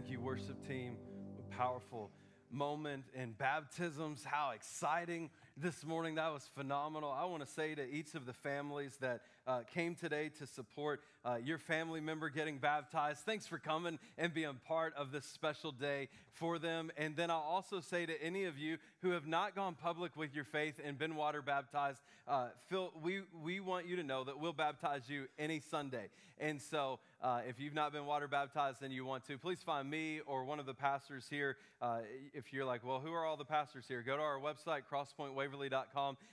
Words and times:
Thank 0.00 0.12
you, 0.12 0.20
worship 0.20 0.66
team. 0.66 0.96
A 1.38 1.54
powerful 1.54 2.10
moment 2.50 3.04
in 3.14 3.32
baptisms. 3.32 4.24
How 4.24 4.52
exciting 4.54 5.28
this 5.60 5.84
morning. 5.84 6.14
That 6.14 6.32
was 6.32 6.48
phenomenal. 6.54 7.10
I 7.10 7.26
want 7.26 7.44
to 7.44 7.48
say 7.48 7.74
to 7.74 7.90
each 7.90 8.14
of 8.14 8.24
the 8.24 8.32
families 8.32 8.96
that 9.00 9.20
uh, 9.46 9.60
came 9.74 9.94
today 9.94 10.30
to 10.38 10.46
support 10.46 11.02
uh, 11.24 11.36
your 11.42 11.58
family 11.58 12.00
member 12.00 12.30
getting 12.30 12.58
baptized, 12.58 13.20
thanks 13.20 13.46
for 13.46 13.58
coming 13.58 13.98
and 14.16 14.32
being 14.32 14.58
part 14.66 14.94
of 14.96 15.12
this 15.12 15.26
special 15.26 15.72
day 15.72 16.08
for 16.32 16.58
them. 16.58 16.90
And 16.96 17.16
then 17.16 17.30
I'll 17.30 17.38
also 17.38 17.80
say 17.80 18.06
to 18.06 18.22
any 18.22 18.44
of 18.44 18.58
you 18.58 18.78
who 19.02 19.10
have 19.10 19.26
not 19.26 19.54
gone 19.54 19.74
public 19.74 20.16
with 20.16 20.34
your 20.34 20.44
faith 20.44 20.80
and 20.82 20.98
been 20.98 21.14
water 21.14 21.42
baptized, 21.42 22.00
uh, 22.26 22.48
Phil, 22.68 22.92
we, 23.02 23.22
we 23.42 23.60
want 23.60 23.86
you 23.86 23.96
to 23.96 24.02
know 24.02 24.24
that 24.24 24.38
we'll 24.38 24.52
baptize 24.52 25.02
you 25.08 25.26
any 25.38 25.60
Sunday. 25.60 26.08
And 26.38 26.60
so 26.60 27.00
uh, 27.22 27.40
if 27.46 27.60
you've 27.60 27.74
not 27.74 27.92
been 27.92 28.06
water 28.06 28.26
baptized 28.26 28.82
and 28.82 28.92
you 28.92 29.04
want 29.04 29.26
to, 29.26 29.36
please 29.36 29.60
find 29.62 29.90
me 29.90 30.20
or 30.26 30.44
one 30.44 30.58
of 30.58 30.64
the 30.64 30.72
pastors 30.72 31.26
here. 31.28 31.56
Uh, 31.82 31.98
if 32.32 32.52
you're 32.52 32.64
like, 32.64 32.84
well, 32.84 32.98
who 32.98 33.12
are 33.12 33.26
all 33.26 33.36
the 33.36 33.44
pastors 33.44 33.84
here? 33.86 34.02
Go 34.02 34.16
to 34.16 34.22
our 34.22 34.38
website, 34.38 34.82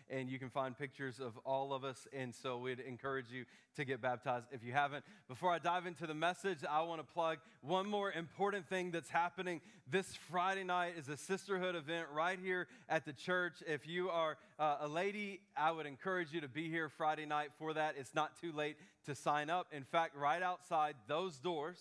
and 0.10 0.30
you 0.30 0.40
can 0.40 0.50
find 0.50 0.78
pictures 0.78 1.20
of 1.20 1.38
all 1.46 1.74
of 1.74 1.84
us. 1.84 2.08
And 2.14 2.34
so 2.34 2.58
we'd 2.58 2.80
encourage 2.80 3.32
you 3.32 3.46
to 3.76 3.86
get 3.86 4.02
baptized 4.02 4.48
if 4.52 4.64
you 4.64 4.74
haven't. 4.74 5.06
Before 5.28 5.52
I 5.52 5.60
dive 5.60 5.86
into 5.86 6.08
the 6.08 6.14
message, 6.14 6.60
I 6.70 6.82
want 6.82 7.00
to 7.02 7.14
plug 7.14 7.38
one 7.62 7.90
more 7.90 8.12
important 8.12 8.68
thing 8.68 8.92
that's 8.92 9.10
happening 9.10 9.62
this 9.90 10.18
Friday 10.30 10.64
night 10.64 10.94
is 10.98 11.08
a 11.08 11.16
sisterhood 11.16 11.76
event 11.76 12.08
right 12.14 12.38
here 12.42 12.68
at 12.90 13.06
the 13.06 13.14
church. 13.14 13.64
If 13.66 13.88
you 13.88 14.10
are 14.10 14.38
uh, 14.60 14.78
a 14.82 14.88
lady, 14.88 15.40
I 15.56 15.72
would 15.72 15.86
encourage 15.86 16.34
you 16.34 16.42
to 16.42 16.50
be 16.50 16.70
here 16.70 16.90
Friday 16.90 17.26
night 17.26 17.50
for 17.58 17.74
that. 17.74 17.96
It's 17.98 18.14
not 18.14 18.40
too 18.42 18.52
late 18.52 18.76
to 19.06 19.16
sign 19.16 19.50
up. 19.50 19.68
In 19.72 19.84
fact, 19.84 20.16
right 20.16 20.42
outside 20.44 20.96
those 21.08 21.38
doors, 21.38 21.78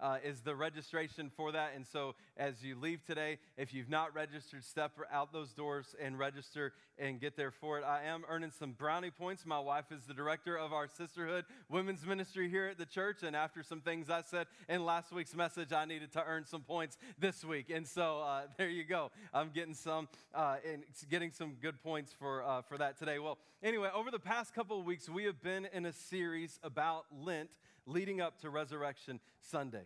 uh, 0.00 0.18
is 0.24 0.40
the 0.40 0.54
registration 0.54 1.30
for 1.36 1.52
that. 1.52 1.72
And 1.74 1.86
so 1.86 2.14
as 2.36 2.62
you 2.62 2.76
leave 2.78 3.04
today, 3.04 3.38
if 3.56 3.74
you've 3.74 3.88
not 3.88 4.14
registered, 4.14 4.64
step 4.64 4.92
out 5.12 5.32
those 5.32 5.52
doors 5.52 5.94
and 6.00 6.18
register 6.18 6.72
and 6.98 7.20
get 7.20 7.36
there 7.36 7.50
for 7.50 7.78
it. 7.78 7.84
I 7.84 8.04
am 8.04 8.24
earning 8.28 8.50
some 8.50 8.72
brownie 8.72 9.10
points. 9.10 9.46
My 9.46 9.58
wife 9.58 9.86
is 9.90 10.04
the 10.04 10.14
director 10.14 10.56
of 10.56 10.72
our 10.72 10.86
sisterhood 10.86 11.44
women's 11.68 12.06
ministry 12.06 12.48
here 12.48 12.66
at 12.66 12.78
the 12.78 12.86
church. 12.86 13.22
And 13.22 13.34
after 13.34 13.62
some 13.62 13.80
things 13.80 14.10
I 14.10 14.22
said 14.22 14.46
in 14.68 14.84
last 14.84 15.12
week's 15.12 15.34
message, 15.34 15.72
I 15.72 15.84
needed 15.84 16.12
to 16.12 16.24
earn 16.24 16.44
some 16.44 16.62
points 16.62 16.98
this 17.18 17.44
week. 17.44 17.70
And 17.70 17.86
so 17.86 18.20
uh, 18.20 18.42
there 18.58 18.68
you 18.68 18.84
go. 18.84 19.10
I'm 19.32 19.50
getting 19.50 19.74
some 19.74 20.08
uh, 20.34 20.56
and 20.70 20.84
getting 21.10 21.32
some 21.32 21.54
good 21.60 21.82
points 21.82 22.12
for, 22.18 22.44
uh, 22.44 22.62
for 22.62 22.78
that 22.78 22.98
today. 22.98 23.18
Well, 23.18 23.38
anyway, 23.62 23.90
over 23.94 24.10
the 24.10 24.18
past 24.18 24.54
couple 24.54 24.78
of 24.78 24.84
weeks, 24.84 25.08
we 25.08 25.24
have 25.24 25.42
been 25.42 25.68
in 25.72 25.86
a 25.86 25.92
series 25.92 26.58
about 26.62 27.06
Lent 27.12 27.50
leading 27.86 28.20
up 28.20 28.40
to 28.40 28.50
Resurrection 28.50 29.20
Sunday. 29.40 29.84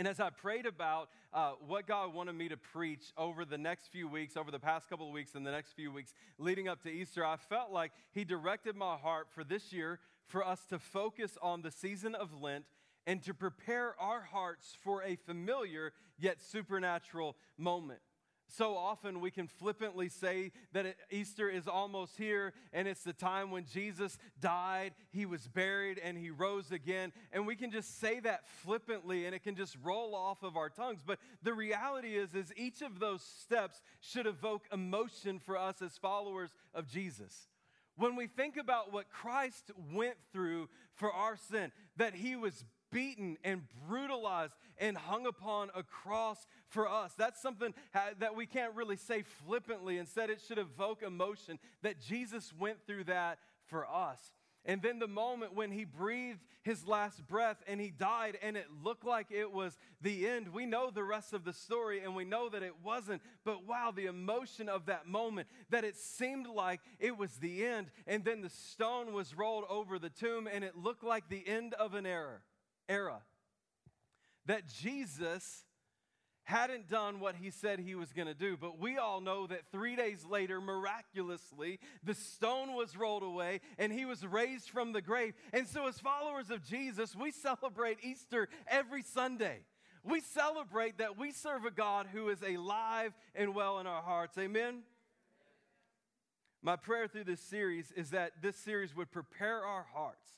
And 0.00 0.08
as 0.08 0.18
I 0.18 0.30
prayed 0.30 0.64
about 0.64 1.10
uh, 1.30 1.52
what 1.66 1.86
God 1.86 2.14
wanted 2.14 2.34
me 2.34 2.48
to 2.48 2.56
preach 2.56 3.12
over 3.18 3.44
the 3.44 3.58
next 3.58 3.88
few 3.88 4.08
weeks, 4.08 4.34
over 4.34 4.50
the 4.50 4.58
past 4.58 4.88
couple 4.88 5.06
of 5.06 5.12
weeks, 5.12 5.34
and 5.34 5.46
the 5.46 5.50
next 5.50 5.74
few 5.74 5.92
weeks 5.92 6.14
leading 6.38 6.68
up 6.68 6.82
to 6.84 6.88
Easter, 6.88 7.22
I 7.22 7.36
felt 7.36 7.70
like 7.70 7.92
He 8.12 8.24
directed 8.24 8.76
my 8.76 8.96
heart 8.96 9.26
for 9.30 9.44
this 9.44 9.74
year 9.74 9.98
for 10.24 10.42
us 10.42 10.64
to 10.70 10.78
focus 10.78 11.36
on 11.42 11.60
the 11.60 11.70
season 11.70 12.14
of 12.14 12.32
Lent 12.40 12.64
and 13.06 13.22
to 13.24 13.34
prepare 13.34 13.94
our 14.00 14.22
hearts 14.22 14.74
for 14.82 15.02
a 15.02 15.16
familiar 15.16 15.92
yet 16.18 16.40
supernatural 16.40 17.36
moment. 17.58 18.00
So 18.50 18.76
often 18.76 19.20
we 19.20 19.30
can 19.30 19.46
flippantly 19.46 20.08
say 20.08 20.52
that 20.72 20.96
Easter 21.10 21.48
is 21.48 21.68
almost 21.68 22.16
here 22.16 22.52
and 22.72 22.88
it's 22.88 23.04
the 23.04 23.12
time 23.12 23.50
when 23.50 23.64
Jesus 23.64 24.18
died, 24.40 24.92
he 25.12 25.24
was 25.24 25.46
buried, 25.46 25.98
and 25.98 26.18
he 26.18 26.30
rose 26.30 26.72
again. 26.72 27.12
And 27.32 27.46
we 27.46 27.54
can 27.54 27.70
just 27.70 28.00
say 28.00 28.18
that 28.20 28.48
flippantly 28.48 29.26
and 29.26 29.34
it 29.34 29.44
can 29.44 29.54
just 29.54 29.76
roll 29.82 30.14
off 30.14 30.42
of 30.42 30.56
our 30.56 30.68
tongues. 30.68 31.00
But 31.04 31.18
the 31.42 31.54
reality 31.54 32.16
is, 32.16 32.34
is 32.34 32.52
each 32.56 32.82
of 32.82 32.98
those 32.98 33.22
steps 33.22 33.82
should 34.00 34.26
evoke 34.26 34.64
emotion 34.72 35.38
for 35.38 35.56
us 35.56 35.80
as 35.80 35.96
followers 35.96 36.50
of 36.74 36.88
Jesus. 36.88 37.48
When 37.96 38.16
we 38.16 38.26
think 38.26 38.56
about 38.56 38.92
what 38.92 39.10
Christ 39.10 39.70
went 39.92 40.16
through 40.32 40.68
for 40.94 41.12
our 41.12 41.36
sin, 41.36 41.70
that 41.98 42.14
he 42.14 42.34
was 42.34 42.64
beaten 42.90 43.36
and 43.44 43.62
brutalized 43.88 44.54
and 44.78 44.96
hung 44.96 45.26
upon 45.26 45.70
a 45.74 45.82
cross 45.82 46.46
for 46.68 46.88
us. 46.88 47.12
That's 47.16 47.40
something 47.40 47.74
that 47.92 48.34
we 48.34 48.46
can't 48.46 48.74
really 48.74 48.96
say 48.96 49.22
flippantly. 49.46 49.98
Instead, 49.98 50.30
it 50.30 50.40
should 50.46 50.58
evoke 50.58 51.02
emotion 51.02 51.58
that 51.82 52.00
Jesus 52.00 52.52
went 52.58 52.86
through 52.86 53.04
that 53.04 53.38
for 53.66 53.86
us. 53.86 54.18
And 54.66 54.82
then 54.82 54.98
the 54.98 55.08
moment 55.08 55.54
when 55.54 55.70
he 55.70 55.84
breathed 55.84 56.40
his 56.62 56.86
last 56.86 57.26
breath 57.26 57.56
and 57.66 57.80
he 57.80 57.90
died, 57.90 58.36
and 58.42 58.58
it 58.58 58.66
looked 58.84 59.06
like 59.06 59.28
it 59.30 59.50
was 59.50 59.78
the 60.02 60.28
end, 60.28 60.52
we 60.52 60.66
know 60.66 60.90
the 60.90 61.02
rest 61.02 61.32
of 61.32 61.44
the 61.44 61.54
story 61.54 62.00
and 62.00 62.14
we 62.14 62.26
know 62.26 62.50
that 62.50 62.62
it 62.62 62.74
wasn't. 62.84 63.22
But 63.44 63.66
wow, 63.66 63.90
the 63.94 64.04
emotion 64.04 64.68
of 64.68 64.86
that 64.86 65.06
moment 65.06 65.48
that 65.70 65.84
it 65.84 65.96
seemed 65.96 66.46
like 66.46 66.80
it 66.98 67.16
was 67.16 67.32
the 67.36 67.64
end. 67.64 67.86
And 68.06 68.22
then 68.22 68.42
the 68.42 68.50
stone 68.50 69.14
was 69.14 69.34
rolled 69.34 69.64
over 69.70 69.98
the 69.98 70.10
tomb 70.10 70.46
and 70.46 70.62
it 70.62 70.76
looked 70.76 71.04
like 71.04 71.30
the 71.30 71.46
end 71.48 71.72
of 71.74 71.94
an 71.94 72.04
era 72.04 72.40
era. 72.90 73.22
That 74.46 74.66
Jesus 74.66 75.64
hadn't 76.50 76.90
done 76.90 77.20
what 77.20 77.36
he 77.36 77.50
said 77.50 77.78
he 77.78 77.94
was 77.94 78.12
going 78.12 78.26
to 78.26 78.34
do. 78.34 78.56
But 78.56 78.78
we 78.78 78.98
all 78.98 79.20
know 79.20 79.46
that 79.46 79.70
three 79.70 79.94
days 79.94 80.24
later, 80.24 80.60
miraculously, 80.60 81.78
the 82.02 82.14
stone 82.14 82.74
was 82.74 82.96
rolled 82.96 83.22
away 83.22 83.60
and 83.78 83.92
he 83.92 84.04
was 84.04 84.26
raised 84.26 84.68
from 84.68 84.92
the 84.92 85.00
grave. 85.00 85.34
And 85.52 85.66
so, 85.68 85.86
as 85.86 86.00
followers 86.00 86.50
of 86.50 86.64
Jesus, 86.64 87.14
we 87.14 87.30
celebrate 87.30 87.98
Easter 88.02 88.48
every 88.66 89.02
Sunday. 89.02 89.60
We 90.02 90.20
celebrate 90.20 90.98
that 90.98 91.18
we 91.18 91.30
serve 91.30 91.64
a 91.64 91.70
God 91.70 92.08
who 92.12 92.30
is 92.30 92.42
alive 92.42 93.12
and 93.34 93.54
well 93.54 93.78
in 93.78 93.86
our 93.86 94.02
hearts. 94.02 94.36
Amen? 94.38 94.80
My 96.62 96.76
prayer 96.76 97.06
through 97.06 97.24
this 97.24 97.40
series 97.40 97.92
is 97.92 98.10
that 98.10 98.32
this 98.42 98.56
series 98.56 98.96
would 98.96 99.10
prepare 99.10 99.64
our 99.64 99.86
hearts 99.94 100.30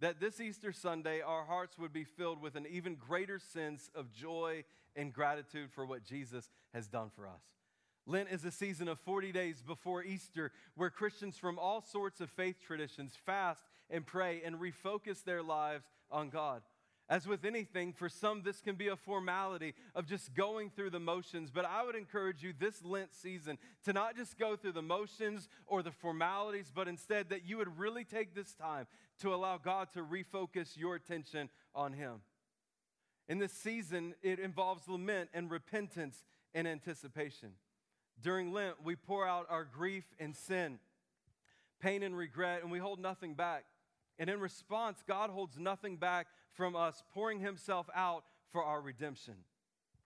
that 0.00 0.20
this 0.20 0.40
Easter 0.40 0.72
Sunday, 0.72 1.20
our 1.20 1.44
hearts 1.44 1.78
would 1.78 1.92
be 1.92 2.04
filled 2.04 2.40
with 2.40 2.54
an 2.54 2.66
even 2.70 2.96
greater 2.96 3.38
sense 3.38 3.90
of 3.94 4.12
joy 4.12 4.64
and 4.94 5.12
gratitude 5.12 5.70
for 5.72 5.86
what 5.86 6.04
Jesus 6.04 6.50
has 6.74 6.86
done 6.86 7.10
for 7.14 7.26
us. 7.26 7.42
Lent 8.06 8.28
is 8.30 8.44
a 8.44 8.52
season 8.52 8.88
of 8.88 9.00
40 9.00 9.32
days 9.32 9.62
before 9.66 10.04
Easter 10.04 10.52
where 10.76 10.90
Christians 10.90 11.36
from 11.38 11.58
all 11.58 11.80
sorts 11.80 12.20
of 12.20 12.30
faith 12.30 12.56
traditions 12.64 13.14
fast 13.24 13.62
and 13.90 14.06
pray 14.06 14.42
and 14.44 14.56
refocus 14.56 15.24
their 15.24 15.42
lives 15.42 15.86
on 16.10 16.28
God. 16.28 16.62
As 17.08 17.26
with 17.26 17.44
anything, 17.44 17.92
for 17.92 18.08
some, 18.08 18.42
this 18.42 18.60
can 18.60 18.74
be 18.74 18.88
a 18.88 18.96
formality 18.96 19.74
of 19.94 20.06
just 20.06 20.34
going 20.34 20.70
through 20.70 20.90
the 20.90 20.98
motions. 20.98 21.52
But 21.52 21.64
I 21.64 21.84
would 21.84 21.94
encourage 21.94 22.42
you 22.42 22.52
this 22.58 22.84
Lent 22.84 23.14
season 23.14 23.58
to 23.84 23.92
not 23.92 24.16
just 24.16 24.36
go 24.36 24.56
through 24.56 24.72
the 24.72 24.82
motions 24.82 25.48
or 25.68 25.82
the 25.82 25.92
formalities, 25.92 26.72
but 26.74 26.88
instead 26.88 27.28
that 27.28 27.46
you 27.46 27.58
would 27.58 27.78
really 27.78 28.04
take 28.04 28.34
this 28.34 28.54
time 28.54 28.88
to 29.20 29.32
allow 29.32 29.56
God 29.56 29.88
to 29.92 30.02
refocus 30.02 30.76
your 30.76 30.96
attention 30.96 31.48
on 31.76 31.92
Him. 31.92 32.22
In 33.28 33.38
this 33.38 33.52
season, 33.52 34.14
it 34.22 34.40
involves 34.40 34.88
lament 34.88 35.30
and 35.32 35.48
repentance 35.48 36.24
and 36.54 36.66
anticipation. 36.66 37.50
During 38.20 38.52
Lent, 38.52 38.82
we 38.82 38.96
pour 38.96 39.28
out 39.28 39.46
our 39.48 39.64
grief 39.64 40.04
and 40.18 40.34
sin, 40.34 40.80
pain 41.80 42.02
and 42.02 42.16
regret, 42.16 42.62
and 42.62 42.70
we 42.72 42.78
hold 42.78 42.98
nothing 42.98 43.34
back. 43.34 43.64
And 44.18 44.30
in 44.30 44.40
response, 44.40 45.04
God 45.06 45.30
holds 45.30 45.58
nothing 45.58 45.96
back 45.96 46.26
from 46.56 46.74
us, 46.74 47.02
pouring 47.12 47.40
Himself 47.40 47.88
out 47.94 48.24
for 48.50 48.64
our 48.64 48.80
redemption. 48.80 49.34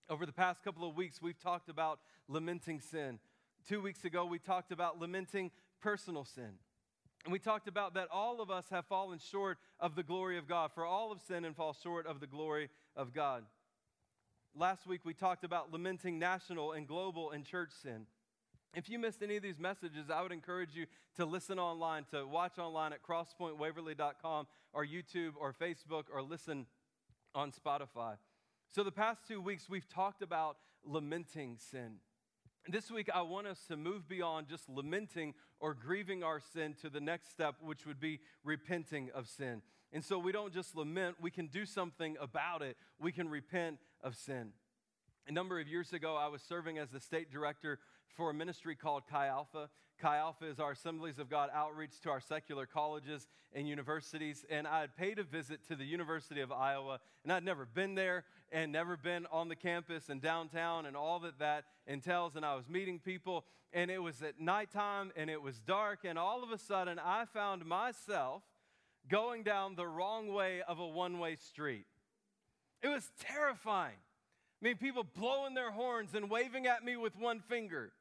Over 0.09 0.27
the 0.27 0.33
past 0.33 0.63
couple 0.63 0.89
of 0.89 0.97
weeks, 0.97 1.23
we've 1.23 1.39
talked 1.39 1.69
about 1.69 2.01
lamenting 2.29 2.81
sin. 2.81 3.21
Two 3.69 3.81
weeks 3.81 4.05
ago, 4.05 4.27
we 4.27 4.39
talked 4.39 4.73
about 4.73 4.99
lamenting 4.99 5.51
personal 5.81 6.25
sin. 6.25 6.59
And 7.25 7.33
we 7.33 7.39
talked 7.39 7.69
about 7.69 7.95
that 7.95 8.09
all 8.11 8.41
of 8.41 8.51
us 8.51 8.65
have 8.71 8.87
fallen 8.87 9.19
short 9.19 9.59
of 9.79 9.95
the 9.95 10.03
glory 10.03 10.39
of 10.39 10.49
God, 10.49 10.73
for 10.75 10.85
all 10.85 11.13
of 11.13 11.21
sin 11.21 11.45
and 11.45 11.55
fall 11.55 11.77
short 11.81 12.07
of 12.07 12.19
the 12.19 12.27
glory 12.27 12.71
of 12.97 13.13
God. 13.13 13.45
Last 14.55 14.87
week, 14.87 15.03
we 15.05 15.15
talked 15.15 15.45
about 15.45 15.73
lamenting 15.73 16.19
national 16.19 16.73
and 16.73 16.89
global 16.89 17.31
and 17.31 17.45
church 17.45 17.71
sin. 17.83 18.07
If 18.73 18.89
you 18.89 18.99
missed 19.01 19.23
any 19.23 19.37
of 19.37 19.43
these 19.43 19.59
messages, 19.59 20.11
I 20.11 20.23
would 20.23 20.31
encourage 20.31 20.75
you 20.75 20.87
to 21.17 21.25
listen 21.25 21.59
online, 21.59 22.05
to 22.13 22.25
watch 22.25 22.59
online 22.59 22.93
at 22.93 23.03
crosspointwaverly.com 23.03 24.47
or 24.73 24.87
YouTube 24.87 25.33
or 25.41 25.53
Facebook 25.53 26.05
or 26.13 26.23
listen 26.23 26.67
on 27.35 27.51
Spotify. 27.51 28.17
So, 28.71 28.85
the 28.85 28.93
past 28.93 29.27
two 29.27 29.41
weeks, 29.41 29.69
we've 29.69 29.89
talked 29.89 30.23
about 30.23 30.57
lamenting 30.85 31.57
sin. 31.59 31.97
This 32.69 32.91
week, 32.91 33.09
I 33.13 33.23
want 33.23 33.49
us 33.49 33.65
to 33.69 33.77
move 33.77 34.09
beyond 34.09 34.47
just 34.49 34.69
lamenting 34.69 35.35
or 35.59 35.75
grieving 35.75 36.23
our 36.23 36.39
sin 36.39 36.75
to 36.83 36.89
the 36.91 37.01
next 37.01 37.33
step, 37.33 37.57
which 37.61 37.87
would 37.87 37.99
be 37.99 38.21
repenting 38.45 39.11
of 39.15 39.27
sin. 39.29 39.63
And 39.93 40.05
so 40.05 40.19
we 40.19 40.31
don't 40.31 40.53
just 40.53 40.77
lament, 40.77 41.17
we 41.21 41.33
can 41.33 41.49
do 41.49 41.67
something 41.67 42.17
about 42.21 42.63
it. 42.63 42.77
We 43.01 43.11
can 43.11 43.29
repent 43.29 43.79
of 44.03 44.15
sin. 44.15 44.53
A 45.27 45.33
number 45.33 45.59
of 45.59 45.67
years 45.67 45.93
ago, 45.93 46.17
I 46.17 46.29
was 46.29 46.43
serving 46.43 46.79
as 46.79 46.91
the 46.91 47.01
state 47.01 47.33
director 47.33 47.79
for 48.17 48.31
a 48.31 48.35
ministry 48.35 48.75
called 48.75 49.05
Chi 49.11 49.27
Alpha. 49.27 49.69
Chi 50.01 50.17
Alpha 50.17 50.47
is 50.47 50.59
our 50.59 50.73
Assemblies 50.73 51.19
of 51.19 51.29
God 51.29 51.51
outreach 51.55 52.01
to 52.03 52.11
our 52.11 52.21
secular 52.21 52.67
colleges 52.67 53.27
and 53.53 53.69
universities. 53.69 54.45
And 54.49 54.67
I 54.67 54.81
had 54.81 54.97
paid 54.97 55.19
a 55.19 55.23
visit 55.23 55.67
to 55.69 55.77
the 55.77 55.85
University 55.85 56.41
of 56.41 56.51
Iowa, 56.51 57.01
and 57.23 57.33
I'd 57.33 57.45
never 57.45 57.67
been 57.67 57.95
there 57.95 58.25
and 58.51 58.73
never 58.73 58.97
been 58.97 59.27
on 59.31 59.49
the 59.49 59.57
campus 59.57 60.09
and 60.09 60.23
downtown 60.23 60.87
and 60.87 60.97
all 60.97 61.19
that 61.21 61.39
that 61.39 61.65
entails. 61.87 62.37
And 62.37 62.45
I 62.45 62.55
was 62.55 62.69
meeting 62.69 62.99
people, 62.99 63.45
and 63.73 63.91
it 63.91 63.99
was 63.99 64.23
at 64.23 64.41
nighttime 64.41 65.13
and 65.17 65.29
it 65.29 65.43
was 65.43 65.59
dark. 65.61 66.01
And 66.05 66.19
all 66.19 66.43
of 66.43 66.51
a 66.51 66.59
sudden, 66.59 66.99
I 66.99 67.27
found 67.27 67.67
myself 67.67 68.43
going 69.09 69.43
down 69.43 69.75
the 69.75 69.87
wrong 69.87 70.33
way 70.33 70.63
of 70.67 70.79
a 70.79 70.87
one 70.87 71.19
way 71.19 71.37
street. 71.37 71.87
It 72.83 72.89
was 72.89 73.11
terrifying. 73.19 73.97
I 74.61 74.67
mean, 74.67 74.77
people 74.77 75.05
blowing 75.05 75.55
their 75.55 75.71
horns 75.71 76.15
and 76.15 76.29
waving 76.29 76.67
at 76.67 76.85
me 76.85 76.97
with 76.97 77.17
one 77.19 77.41
finger. 77.49 77.93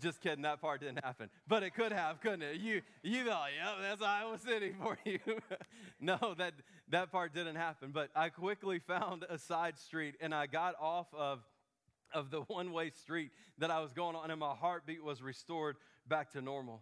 Just 0.00 0.20
kidding, 0.20 0.42
that 0.42 0.60
part 0.60 0.80
didn't 0.80 1.04
happen. 1.04 1.28
But 1.46 1.62
it 1.62 1.74
could 1.74 1.92
have, 1.92 2.20
couldn't 2.20 2.42
it? 2.42 2.56
You, 2.56 2.80
you 3.02 3.24
thought, 3.24 3.48
yep, 3.56 3.74
that's 3.82 4.02
Iowa 4.02 4.38
City 4.38 4.72
for 4.82 4.96
you. 5.04 5.18
no, 6.00 6.34
that, 6.38 6.54
that 6.88 7.12
part 7.12 7.34
didn't 7.34 7.56
happen. 7.56 7.90
But 7.92 8.08
I 8.16 8.30
quickly 8.30 8.78
found 8.78 9.24
a 9.28 9.38
side 9.38 9.78
street 9.78 10.14
and 10.20 10.34
I 10.34 10.46
got 10.46 10.74
off 10.80 11.06
of, 11.14 11.40
of 12.14 12.30
the 12.30 12.40
one 12.42 12.72
way 12.72 12.90
street 12.90 13.30
that 13.58 13.70
I 13.70 13.80
was 13.80 13.92
going 13.92 14.16
on, 14.16 14.30
and 14.30 14.40
my 14.40 14.54
heartbeat 14.54 15.04
was 15.04 15.22
restored 15.22 15.76
back 16.08 16.32
to 16.32 16.40
normal. 16.40 16.80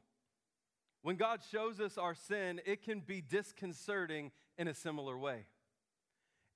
When 1.03 1.17
God 1.17 1.41
shows 1.51 1.81
us 1.81 1.99
our 1.99 2.15
sin, 2.15 2.61
it 2.65 2.83
can 2.83 3.01
be 3.01 3.21
disconcerting 3.21 4.31
in 4.57 4.69
a 4.69 4.75
similar 4.75 5.19
way. 5.19 5.47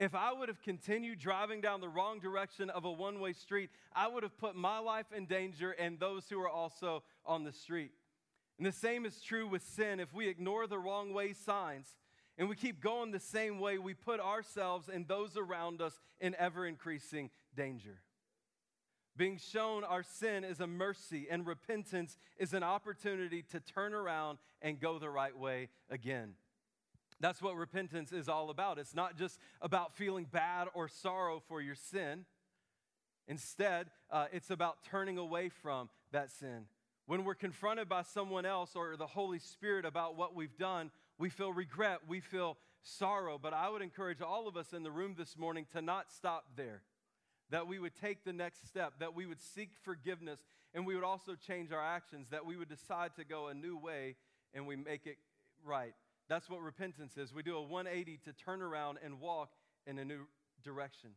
If 0.02 0.16
I 0.16 0.32
would 0.32 0.48
have 0.48 0.60
continued 0.60 1.20
driving 1.20 1.60
down 1.60 1.80
the 1.80 1.88
wrong 1.88 2.18
direction 2.18 2.70
of 2.70 2.84
a 2.84 2.90
one 2.90 3.20
way 3.20 3.32
street, 3.32 3.70
I 3.94 4.08
would 4.08 4.24
have 4.24 4.36
put 4.36 4.56
my 4.56 4.80
life 4.80 5.06
in 5.16 5.26
danger 5.26 5.70
and 5.70 5.96
those 5.96 6.28
who 6.28 6.40
are 6.40 6.48
also 6.48 7.04
on 7.24 7.44
the 7.44 7.52
street. 7.52 7.92
And 8.58 8.66
the 8.66 8.72
same 8.72 9.06
is 9.06 9.22
true 9.22 9.46
with 9.46 9.62
sin. 9.62 10.00
If 10.00 10.12
we 10.12 10.26
ignore 10.26 10.66
the 10.66 10.76
wrong 10.76 11.14
way 11.14 11.34
signs 11.34 11.86
and 12.36 12.48
we 12.48 12.56
keep 12.56 12.80
going 12.80 13.12
the 13.12 13.20
same 13.20 13.60
way, 13.60 13.78
we 13.78 13.94
put 13.94 14.18
ourselves 14.18 14.88
and 14.92 15.06
those 15.06 15.36
around 15.36 15.80
us 15.80 16.00
in 16.20 16.34
ever 16.36 16.66
increasing 16.66 17.30
danger. 17.54 18.00
Being 19.16 19.38
shown 19.38 19.84
our 19.84 20.02
sin 20.02 20.42
is 20.42 20.58
a 20.58 20.66
mercy, 20.66 21.28
and 21.30 21.46
repentance 21.46 22.16
is 22.38 22.54
an 22.54 22.64
opportunity 22.64 23.42
to 23.52 23.60
turn 23.60 23.94
around 23.94 24.38
and 24.62 24.80
go 24.80 24.98
the 24.98 25.10
right 25.10 25.38
way 25.38 25.68
again. 25.88 26.34
That's 27.22 27.40
what 27.40 27.54
repentance 27.56 28.12
is 28.12 28.28
all 28.28 28.50
about. 28.50 28.80
It's 28.80 28.96
not 28.96 29.16
just 29.16 29.38
about 29.60 29.94
feeling 29.94 30.26
bad 30.30 30.66
or 30.74 30.88
sorrow 30.88 31.40
for 31.46 31.62
your 31.62 31.76
sin. 31.76 32.24
Instead, 33.28 33.86
uh, 34.10 34.26
it's 34.32 34.50
about 34.50 34.78
turning 34.90 35.18
away 35.18 35.48
from 35.48 35.88
that 36.10 36.32
sin. 36.32 36.64
When 37.06 37.24
we're 37.24 37.36
confronted 37.36 37.88
by 37.88 38.02
someone 38.02 38.44
else 38.44 38.72
or 38.74 38.96
the 38.96 39.06
Holy 39.06 39.38
Spirit 39.38 39.84
about 39.84 40.16
what 40.16 40.34
we've 40.34 40.56
done, 40.58 40.90
we 41.16 41.30
feel 41.30 41.52
regret, 41.52 42.00
we 42.08 42.18
feel 42.18 42.56
sorrow. 42.82 43.38
But 43.40 43.54
I 43.54 43.70
would 43.70 43.82
encourage 43.82 44.20
all 44.20 44.48
of 44.48 44.56
us 44.56 44.72
in 44.72 44.82
the 44.82 44.90
room 44.90 45.14
this 45.16 45.38
morning 45.38 45.64
to 45.74 45.80
not 45.80 46.10
stop 46.10 46.46
there, 46.56 46.82
that 47.50 47.68
we 47.68 47.78
would 47.78 47.94
take 47.94 48.24
the 48.24 48.32
next 48.32 48.66
step, 48.66 48.94
that 48.98 49.14
we 49.14 49.26
would 49.26 49.40
seek 49.40 49.70
forgiveness, 49.84 50.40
and 50.74 50.84
we 50.84 50.96
would 50.96 51.04
also 51.04 51.36
change 51.36 51.70
our 51.70 51.84
actions, 51.84 52.26
that 52.30 52.44
we 52.44 52.56
would 52.56 52.68
decide 52.68 53.14
to 53.14 53.24
go 53.24 53.46
a 53.46 53.54
new 53.54 53.78
way 53.78 54.16
and 54.54 54.66
we 54.66 54.74
make 54.74 55.06
it 55.06 55.18
right. 55.64 55.94
That's 56.28 56.48
what 56.48 56.60
repentance 56.60 57.16
is. 57.16 57.32
We 57.32 57.42
do 57.42 57.56
a 57.56 57.62
180 57.62 58.18
to 58.24 58.32
turn 58.32 58.62
around 58.62 58.98
and 59.04 59.20
walk 59.20 59.50
in 59.86 59.98
a 59.98 60.04
new 60.04 60.26
direction. 60.62 61.10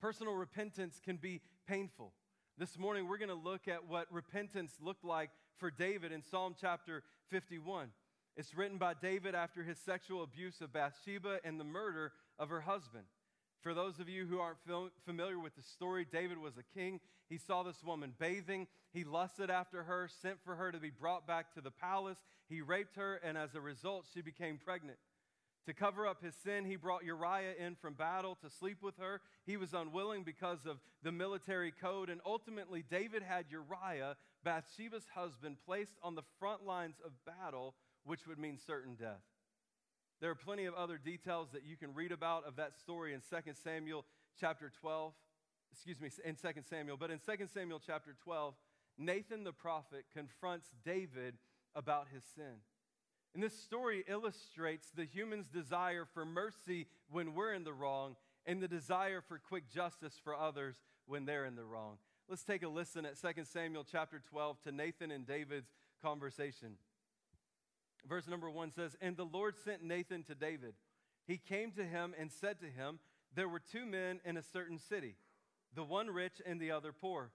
Personal 0.00 0.34
repentance 0.34 1.00
can 1.04 1.16
be 1.16 1.40
painful. 1.66 2.12
This 2.56 2.78
morning, 2.78 3.08
we're 3.08 3.18
going 3.18 3.28
to 3.28 3.34
look 3.34 3.68
at 3.68 3.88
what 3.88 4.06
repentance 4.12 4.72
looked 4.80 5.04
like 5.04 5.30
for 5.58 5.70
David 5.70 6.12
in 6.12 6.22
Psalm 6.22 6.54
chapter 6.60 7.02
51. 7.30 7.88
It's 8.36 8.54
written 8.54 8.78
by 8.78 8.94
David 8.94 9.34
after 9.34 9.64
his 9.64 9.78
sexual 9.78 10.22
abuse 10.22 10.60
of 10.60 10.72
Bathsheba 10.72 11.40
and 11.44 11.58
the 11.58 11.64
murder 11.64 12.12
of 12.38 12.48
her 12.50 12.60
husband. 12.60 13.04
For 13.62 13.74
those 13.74 13.98
of 13.98 14.08
you 14.08 14.26
who 14.26 14.38
aren't 14.38 14.58
familiar 15.04 15.38
with 15.38 15.56
the 15.56 15.62
story, 15.62 16.06
David 16.10 16.38
was 16.38 16.54
a 16.56 16.78
king. 16.78 17.00
He 17.28 17.38
saw 17.38 17.62
this 17.62 17.82
woman 17.82 18.14
bathing. 18.18 18.66
He 18.92 19.04
lusted 19.04 19.50
after 19.50 19.82
her, 19.82 20.08
sent 20.22 20.38
for 20.44 20.54
her 20.54 20.70
to 20.70 20.78
be 20.78 20.90
brought 20.90 21.26
back 21.26 21.52
to 21.54 21.60
the 21.60 21.70
palace. 21.70 22.18
He 22.48 22.62
raped 22.62 22.96
her, 22.96 23.16
and 23.16 23.36
as 23.36 23.54
a 23.54 23.60
result, 23.60 24.06
she 24.14 24.22
became 24.22 24.58
pregnant. 24.58 24.98
To 25.66 25.74
cover 25.74 26.06
up 26.06 26.22
his 26.22 26.34
sin, 26.34 26.64
he 26.64 26.76
brought 26.76 27.04
Uriah 27.04 27.52
in 27.58 27.74
from 27.74 27.92
battle 27.92 28.38
to 28.42 28.48
sleep 28.48 28.78
with 28.80 28.96
her. 28.98 29.20
He 29.44 29.58
was 29.58 29.74
unwilling 29.74 30.22
because 30.22 30.64
of 30.64 30.78
the 31.02 31.12
military 31.12 31.72
code, 31.72 32.08
and 32.08 32.22
ultimately, 32.24 32.84
David 32.88 33.22
had 33.22 33.46
Uriah, 33.50 34.16
Bathsheba's 34.44 35.08
husband, 35.14 35.56
placed 35.66 35.98
on 36.02 36.14
the 36.14 36.22
front 36.38 36.64
lines 36.64 36.96
of 37.04 37.12
battle, 37.26 37.74
which 38.04 38.26
would 38.26 38.38
mean 38.38 38.56
certain 38.56 38.94
death. 38.94 39.20
There 40.20 40.30
are 40.30 40.34
plenty 40.34 40.64
of 40.64 40.74
other 40.74 40.98
details 40.98 41.50
that 41.52 41.64
you 41.64 41.76
can 41.76 41.94
read 41.94 42.10
about 42.10 42.44
of 42.44 42.56
that 42.56 42.76
story 42.76 43.14
in 43.14 43.20
2 43.20 43.52
Samuel 43.62 44.04
chapter 44.40 44.72
12. 44.80 45.12
Excuse 45.72 46.00
me, 46.00 46.10
in 46.24 46.34
2 46.34 46.48
Samuel. 46.68 46.96
But 46.96 47.10
in 47.10 47.18
2 47.18 47.46
Samuel 47.52 47.80
chapter 47.84 48.16
12, 48.24 48.54
Nathan 48.98 49.44
the 49.44 49.52
prophet 49.52 50.06
confronts 50.12 50.66
David 50.84 51.34
about 51.76 52.08
his 52.12 52.24
sin. 52.34 52.62
And 53.34 53.42
this 53.42 53.56
story 53.56 54.04
illustrates 54.08 54.88
the 54.90 55.04
human's 55.04 55.46
desire 55.46 56.04
for 56.12 56.24
mercy 56.24 56.86
when 57.10 57.34
we're 57.34 57.52
in 57.52 57.62
the 57.62 57.72
wrong 57.72 58.16
and 58.44 58.60
the 58.60 58.66
desire 58.66 59.20
for 59.20 59.38
quick 59.38 59.70
justice 59.72 60.18
for 60.24 60.34
others 60.34 60.76
when 61.06 61.26
they're 61.26 61.44
in 61.44 61.54
the 61.54 61.64
wrong. 61.64 61.98
Let's 62.28 62.42
take 62.42 62.64
a 62.64 62.68
listen 62.68 63.06
at 63.06 63.20
2 63.20 63.44
Samuel 63.44 63.84
chapter 63.88 64.20
12 64.30 64.62
to 64.62 64.72
Nathan 64.72 65.12
and 65.12 65.26
David's 65.26 65.70
conversation. 66.02 66.76
Verse 68.06 68.28
number 68.28 68.50
one 68.50 68.70
says, 68.70 68.96
And 69.00 69.16
the 69.16 69.24
Lord 69.24 69.54
sent 69.64 69.82
Nathan 69.82 70.22
to 70.24 70.34
David. 70.34 70.74
He 71.26 71.38
came 71.38 71.72
to 71.72 71.84
him 71.84 72.14
and 72.18 72.30
said 72.32 72.60
to 72.60 72.66
him, 72.66 72.98
There 73.34 73.48
were 73.48 73.60
two 73.60 73.86
men 73.86 74.20
in 74.24 74.36
a 74.36 74.42
certain 74.42 74.78
city, 74.78 75.16
the 75.74 75.84
one 75.84 76.08
rich 76.08 76.40
and 76.46 76.60
the 76.60 76.70
other 76.70 76.92
poor. 76.92 77.30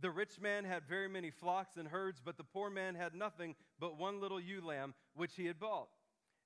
The 0.00 0.10
rich 0.10 0.40
man 0.40 0.64
had 0.64 0.84
very 0.88 1.08
many 1.08 1.30
flocks 1.30 1.76
and 1.76 1.88
herds, 1.88 2.20
but 2.24 2.36
the 2.36 2.44
poor 2.44 2.70
man 2.70 2.94
had 2.94 3.14
nothing 3.14 3.54
but 3.78 3.98
one 3.98 4.20
little 4.20 4.40
ewe 4.40 4.64
lamb, 4.64 4.94
which 5.14 5.36
he 5.36 5.46
had 5.46 5.58
bought. 5.58 5.88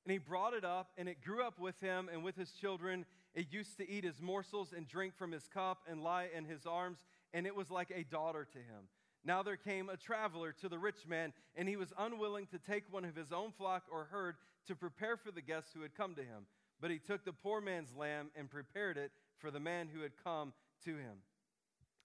And 0.04 0.12
he 0.12 0.18
brought 0.18 0.54
it 0.54 0.64
up, 0.64 0.90
and 0.99 1.09
it 1.09 1.23
grew 1.23 1.42
up 1.44 1.59
with 1.59 1.80
him 1.80 2.11
and 2.12 2.25
with 2.25 2.37
his 2.37 2.52
children. 2.52 3.06
It 3.35 3.47
used 3.50 3.78
to 3.78 3.88
eat 3.88 4.04
his 4.04 4.21
morsels 4.21 4.73
and 4.76 4.87
drink 4.88 5.16
from 5.16 5.33
his 5.33 5.47
cup 5.47 5.83
and 5.88 6.02
lie 6.02 6.28
in 6.37 6.44
his 6.44 6.66
arms, 6.66 6.99
and 7.33 7.47
it 7.47 7.54
was 7.54 7.71
like 7.71 7.92
a 7.94 8.04
daughter 8.04 8.47
to 8.52 8.59
him. 8.59 8.88
Now 9.25 9.43
there 9.43 9.57
came 9.57 9.88
a 9.88 9.97
traveler 9.97 10.52
to 10.61 10.69
the 10.69 10.78
rich 10.78 11.07
man, 11.07 11.33
and 11.57 11.69
he 11.69 11.76
was 11.76 11.93
unwilling 11.99 12.47
to 12.49 12.59
take 12.59 12.85
one 12.90 13.04
of 13.04 13.16
his 13.16 13.33
own 13.33 13.52
flock 13.57 13.85
or 13.90 14.09
herd 14.11 14.37
to 14.66 14.75
prepare 14.75 15.16
for 15.16 15.31
the 15.31 15.40
guests 15.40 15.71
who 15.75 15.83
had 15.83 15.95
come 15.97 16.14
to 16.14 16.23
him. 16.23 16.47
But 16.81 16.90
he 16.90 16.99
took 16.99 17.25
the 17.25 17.33
poor 17.33 17.61
man's 17.61 17.95
lamb 17.97 18.31
and 18.37 18.50
prepared 18.50 18.99
it 18.99 19.12
for 19.38 19.50
the 19.50 19.61
man 19.61 19.88
who 19.93 20.02
had 20.02 20.12
come 20.23 20.52
to 20.85 20.97
him. 20.97 21.19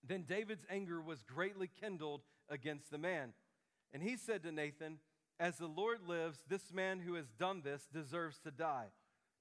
Then 0.08 0.24
David's 0.24 0.66
anger 0.70 1.02
was 1.02 1.24
greatly 1.24 1.70
kindled 1.82 2.22
against 2.50 2.90
the 2.90 2.98
man. 2.98 3.34
And 3.94 4.02
he 4.02 4.16
said 4.16 4.44
to 4.44 4.52
Nathan, 4.52 5.00
As 5.40 5.58
the 5.58 5.68
Lord 5.68 6.00
lives, 6.08 6.44
this 6.48 6.72
man 6.74 7.00
who 7.00 7.16
has 7.16 7.28
done 7.38 7.62
this 7.64 7.88
deserves 7.92 8.40
to 8.40 8.52
die. 8.52 8.88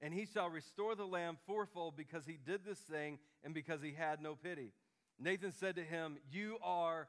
And 0.00 0.14
he 0.14 0.26
shall 0.26 0.48
restore 0.48 0.94
the 0.94 1.06
lamb 1.06 1.38
fourfold 1.46 1.96
because 1.96 2.26
he 2.26 2.38
did 2.44 2.64
this 2.64 2.78
thing 2.78 3.18
and 3.44 3.52
because 3.52 3.82
he 3.82 3.92
had 3.92 4.20
no 4.20 4.34
pity. 4.34 4.72
Nathan 5.20 5.52
said 5.52 5.76
to 5.76 5.82
him, 5.82 6.18
You 6.30 6.58
are 6.62 7.08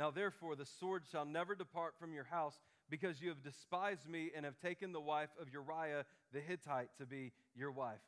Now, 0.00 0.10
therefore, 0.10 0.56
the 0.56 0.64
sword 0.64 1.02
shall 1.12 1.26
never 1.26 1.54
depart 1.54 1.92
from 2.00 2.14
your 2.14 2.24
house, 2.24 2.58
because 2.88 3.20
you 3.20 3.28
have 3.28 3.42
despised 3.42 4.08
me 4.08 4.30
and 4.34 4.46
have 4.46 4.58
taken 4.58 4.92
the 4.92 5.00
wife 5.00 5.28
of 5.38 5.52
Uriah 5.52 6.06
the 6.32 6.40
Hittite 6.40 6.88
to 6.96 7.04
be 7.04 7.32
your 7.54 7.70
wife. 7.70 8.00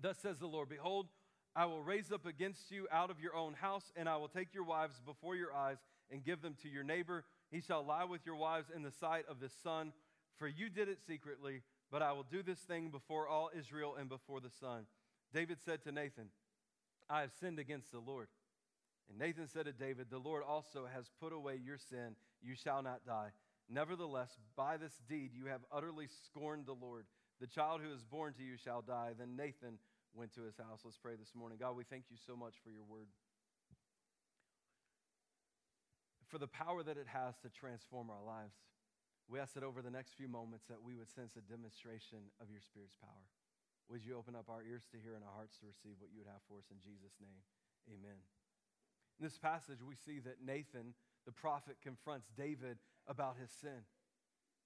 Thus 0.00 0.16
says 0.16 0.38
the 0.38 0.46
Lord 0.46 0.70
Behold, 0.70 1.08
I 1.54 1.66
will 1.66 1.82
raise 1.82 2.10
up 2.10 2.24
against 2.24 2.70
you 2.70 2.88
out 2.90 3.10
of 3.10 3.20
your 3.20 3.36
own 3.36 3.52
house, 3.52 3.92
and 3.96 4.08
I 4.08 4.16
will 4.16 4.28
take 4.28 4.54
your 4.54 4.64
wives 4.64 4.98
before 5.04 5.36
your 5.36 5.52
eyes 5.52 5.76
and 6.10 6.24
give 6.24 6.40
them 6.40 6.56
to 6.62 6.70
your 6.70 6.84
neighbor. 6.84 7.26
He 7.50 7.60
shall 7.60 7.84
lie 7.84 8.04
with 8.04 8.24
your 8.24 8.36
wives 8.36 8.70
in 8.74 8.82
the 8.82 8.90
sight 8.90 9.26
of 9.28 9.40
the 9.40 9.50
sun, 9.62 9.92
for 10.38 10.48
you 10.48 10.70
did 10.70 10.88
it 10.88 11.00
secretly, 11.06 11.60
but 11.92 12.00
I 12.00 12.12
will 12.12 12.24
do 12.32 12.42
this 12.42 12.60
thing 12.60 12.88
before 12.88 13.28
all 13.28 13.50
Israel 13.54 13.96
and 14.00 14.08
before 14.08 14.40
the 14.40 14.48
sun. 14.58 14.86
David 15.34 15.58
said 15.62 15.84
to 15.84 15.92
Nathan, 15.92 16.30
I 17.10 17.20
have 17.20 17.32
sinned 17.38 17.58
against 17.58 17.92
the 17.92 18.00
Lord. 18.00 18.28
And 19.08 19.18
Nathan 19.18 19.48
said 19.48 19.66
to 19.66 19.72
David, 19.72 20.06
The 20.10 20.18
Lord 20.18 20.42
also 20.46 20.86
has 20.92 21.10
put 21.20 21.32
away 21.32 21.60
your 21.62 21.78
sin. 21.78 22.16
You 22.42 22.54
shall 22.54 22.82
not 22.82 23.04
die. 23.06 23.30
Nevertheless, 23.68 24.36
by 24.56 24.76
this 24.76 24.92
deed 25.08 25.30
you 25.32 25.46
have 25.46 25.60
utterly 25.72 26.08
scorned 26.26 26.66
the 26.66 26.74
Lord. 26.74 27.06
The 27.40 27.46
child 27.46 27.80
who 27.82 27.92
is 27.92 28.04
born 28.04 28.34
to 28.34 28.42
you 28.42 28.56
shall 28.56 28.82
die. 28.82 29.12
Then 29.18 29.36
Nathan 29.36 29.78
went 30.14 30.34
to 30.34 30.42
his 30.42 30.56
house. 30.56 30.80
Let's 30.84 30.98
pray 30.98 31.16
this 31.16 31.34
morning. 31.34 31.58
God, 31.60 31.76
we 31.76 31.84
thank 31.84 32.04
you 32.10 32.16
so 32.26 32.36
much 32.36 32.54
for 32.62 32.70
your 32.70 32.84
word, 32.84 33.08
for 36.28 36.38
the 36.38 36.46
power 36.46 36.82
that 36.82 36.96
it 36.96 37.08
has 37.08 37.34
to 37.42 37.48
transform 37.48 38.10
our 38.10 38.22
lives. 38.22 38.54
We 39.26 39.40
ask 39.40 39.54
that 39.54 39.64
over 39.64 39.80
the 39.80 39.90
next 39.90 40.12
few 40.14 40.28
moments 40.28 40.66
that 40.68 40.82
we 40.84 40.94
would 40.94 41.08
sense 41.08 41.32
a 41.36 41.40
demonstration 41.40 42.28
of 42.40 42.52
your 42.52 42.60
Spirit's 42.60 42.96
power. 43.00 43.24
Would 43.88 44.04
you 44.04 44.16
open 44.16 44.36
up 44.36 44.48
our 44.48 44.62
ears 44.62 44.84
to 44.92 45.00
hear 45.00 45.16
and 45.16 45.24
our 45.24 45.34
hearts 45.34 45.56
to 45.60 45.66
receive 45.66 45.96
what 46.00 46.12
you 46.12 46.20
would 46.20 46.30
have 46.30 46.44
for 46.48 46.60
us 46.60 46.68
in 46.70 46.80
Jesus' 46.84 47.16
name? 47.20 47.40
Amen. 47.88 48.20
In 49.18 49.24
this 49.24 49.38
passage, 49.38 49.78
we 49.86 49.94
see 49.94 50.20
that 50.20 50.44
Nathan, 50.44 50.94
the 51.26 51.32
prophet, 51.32 51.76
confronts 51.82 52.28
David 52.36 52.78
about 53.06 53.36
his 53.40 53.50
sin. 53.60 53.84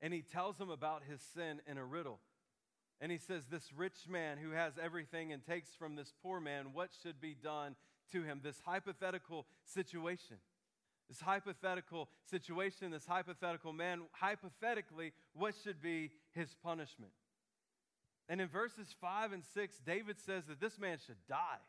And 0.01 0.13
he 0.13 0.23
tells 0.23 0.59
him 0.59 0.71
about 0.71 1.03
his 1.09 1.21
sin 1.35 1.61
in 1.67 1.77
a 1.77 1.85
riddle. 1.85 2.21
And 3.01 3.13
he 3.13 3.19
says, 3.19 3.47
This 3.47 3.73
rich 3.77 4.09
man 4.09 4.39
who 4.39 4.51
has 4.53 4.73
everything 4.83 5.33
and 5.33 5.45
takes 5.45 5.71
from 5.75 5.97
this 5.97 6.13
poor 6.23 6.41
man, 6.41 6.73
what 6.73 6.91
should 7.03 7.21
be 7.21 7.35
done 7.35 7.77
to 8.13 8.23
him? 8.23 8.41
This 8.43 8.61
hypothetical 8.65 9.47
situation. 9.65 10.37
This 11.09 11.21
hypothetical 11.21 12.09
situation, 12.31 12.91
this 12.91 13.07
hypothetical 13.07 13.73
man, 13.73 14.03
hypothetically, 14.13 15.13
what 15.35 15.55
should 15.63 15.81
be 15.81 16.11
his 16.33 16.55
punishment? 16.63 17.13
And 18.29 18.43
in 18.43 18.49
verses 18.49 18.95
5 19.01 19.33
and 19.33 19.43
6, 19.55 19.79
David 19.87 20.21
says 20.21 20.45
that 20.49 20.61
this 20.61 20.79
man 20.79 20.99
should 21.05 21.17
die. 21.29 21.61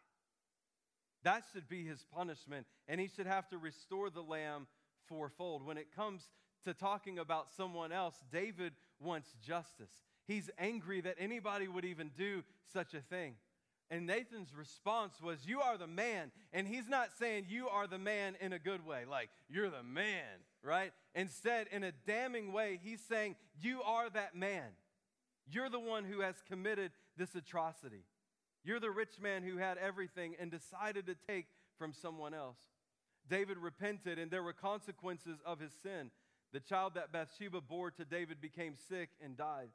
That 1.24 1.44
should 1.52 1.68
be 1.68 1.84
his 1.84 2.06
punishment, 2.14 2.66
and 2.88 3.00
he 3.00 3.08
should 3.08 3.28
have 3.28 3.50
to 3.50 3.58
restore 3.58 4.10
the 4.10 4.22
lamb 4.22 4.68
fourfold. 5.08 5.66
When 5.66 5.78
it 5.78 5.94
comes 5.96 6.30
to 6.66 6.74
talking 6.74 7.20
about 7.20 7.52
someone 7.56 7.92
else, 7.92 8.16
David 8.32 8.74
wants 9.00 9.34
justice. 9.46 9.92
He's 10.28 10.50
angry 10.58 11.02
that 11.02 11.16
anybody 11.20 11.68
would 11.68 11.86
even 11.86 12.12
do 12.18 12.44
such 12.72 12.94
a 12.94 13.02
thing. 13.02 13.36
And 13.92 14.06
Nathan's 14.06 14.54
response 14.56 15.20
was, 15.22 15.48
You 15.48 15.62
are 15.62 15.78
the 15.78 15.88
man. 15.88 16.32
And 16.54 16.68
he's 16.68 16.88
not 16.88 17.10
saying 17.18 17.46
you 17.50 17.68
are 17.70 17.88
the 17.88 17.98
man 17.98 18.36
in 18.40 18.54
a 18.54 18.60
good 18.60 18.86
way, 18.86 19.06
like 19.10 19.30
you're 19.50 19.72
the 19.72 19.84
man, 19.84 20.44
right? 20.64 20.92
Instead, 21.16 21.68
in 21.72 21.84
a 21.84 21.92
damning 22.06 22.54
way, 22.54 22.80
he's 22.84 23.02
saying, 23.02 23.36
You 23.60 23.82
are 23.82 24.10
that 24.12 24.36
man. 24.36 24.68
You're 25.52 25.70
the 25.70 25.80
one 25.80 26.04
who 26.04 26.22
has 26.22 26.36
committed 26.48 26.92
this 27.18 27.34
atrocity. 27.34 28.04
You're 28.64 28.80
the 28.80 28.92
rich 28.92 29.20
man 29.22 29.44
who 29.44 29.58
had 29.58 29.78
everything 29.78 30.36
and 30.40 30.52
decided 30.52 31.06
to 31.08 31.16
take 31.28 31.48
from 31.78 31.94
someone 31.94 32.34
else. 32.34 32.58
David 33.30 33.58
repented, 33.58 34.20
and 34.20 34.30
there 34.30 34.44
were 34.44 34.54
consequences 34.54 35.40
of 35.46 35.60
his 35.60 35.72
sin. 35.84 36.12
The 36.52 36.60
child 36.60 36.94
that 36.96 37.12
Bathsheba 37.12 37.62
bore 37.62 37.92
to 37.92 38.06
David 38.06 38.42
became 38.42 38.76
sick 38.76 39.10
and 39.24 39.38
died. 39.38 39.70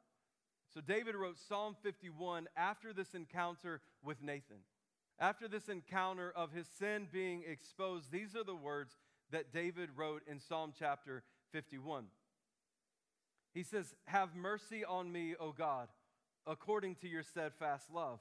So 0.73 0.81
David 0.81 1.15
wrote 1.15 1.37
Psalm 1.39 1.75
51 1.83 2.47
after 2.57 2.91
this 2.91 3.13
encounter 3.13 3.81
with 4.03 4.21
Nathan. 4.21 4.57
After 5.17 5.47
this 5.47 5.69
encounter 5.69 6.33
of 6.35 6.51
his 6.51 6.67
sin 6.77 7.07
being 7.11 7.43
exposed, 7.47 8.11
these 8.11 8.35
are 8.35 8.43
the 8.43 8.55
words 8.55 8.97
that 9.31 9.53
David 9.53 9.89
wrote 9.95 10.23
in 10.27 10.39
Psalm 10.39 10.73
chapter 10.77 11.23
51. 11.53 12.05
He 13.53 13.63
says, 13.63 13.95
Have 14.05 14.35
mercy 14.35 14.83
on 14.83 15.09
me, 15.09 15.35
O 15.39 15.53
God, 15.53 15.87
according 16.45 16.95
to 16.95 17.07
your 17.07 17.23
steadfast 17.23 17.85
love. 17.93 18.19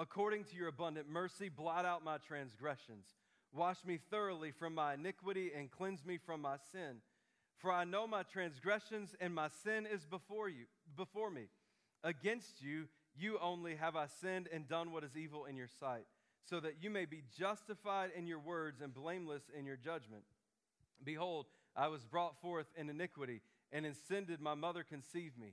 According 0.00 0.44
to 0.44 0.56
your 0.56 0.68
abundant 0.68 1.10
mercy, 1.10 1.50
blot 1.50 1.84
out 1.84 2.02
my 2.02 2.16
transgressions. 2.26 3.04
Wash 3.52 3.76
me 3.84 3.98
thoroughly 4.10 4.50
from 4.50 4.74
my 4.74 4.94
iniquity 4.94 5.50
and 5.54 5.70
cleanse 5.70 6.06
me 6.06 6.16
from 6.16 6.40
my 6.40 6.56
sin. 6.72 7.02
For 7.58 7.70
I 7.70 7.84
know 7.84 8.06
my 8.06 8.22
transgressions 8.22 9.14
and 9.20 9.34
my 9.34 9.48
sin 9.62 9.84
is 9.84 10.06
before 10.06 10.48
you, 10.48 10.64
before 10.96 11.30
me. 11.30 11.48
Against 12.02 12.62
you, 12.62 12.86
you 13.14 13.38
only 13.42 13.76
have 13.76 13.94
I 13.94 14.06
sinned 14.22 14.48
and 14.50 14.66
done 14.66 14.90
what 14.90 15.04
is 15.04 15.18
evil 15.18 15.44
in 15.44 15.58
your 15.58 15.68
sight, 15.68 16.06
so 16.48 16.60
that 16.60 16.76
you 16.80 16.88
may 16.88 17.04
be 17.04 17.22
justified 17.38 18.08
in 18.16 18.26
your 18.26 18.38
words 18.38 18.80
and 18.80 18.94
blameless 18.94 19.42
in 19.54 19.66
your 19.66 19.76
judgment. 19.76 20.22
Behold, 21.04 21.44
I 21.76 21.88
was 21.88 22.06
brought 22.06 22.40
forth 22.40 22.68
in 22.74 22.88
iniquity, 22.88 23.42
and 23.70 23.84
in 23.84 23.92
sin 24.08 24.24
did 24.24 24.40
my 24.40 24.54
mother 24.54 24.82
conceive 24.82 25.32
me. 25.38 25.52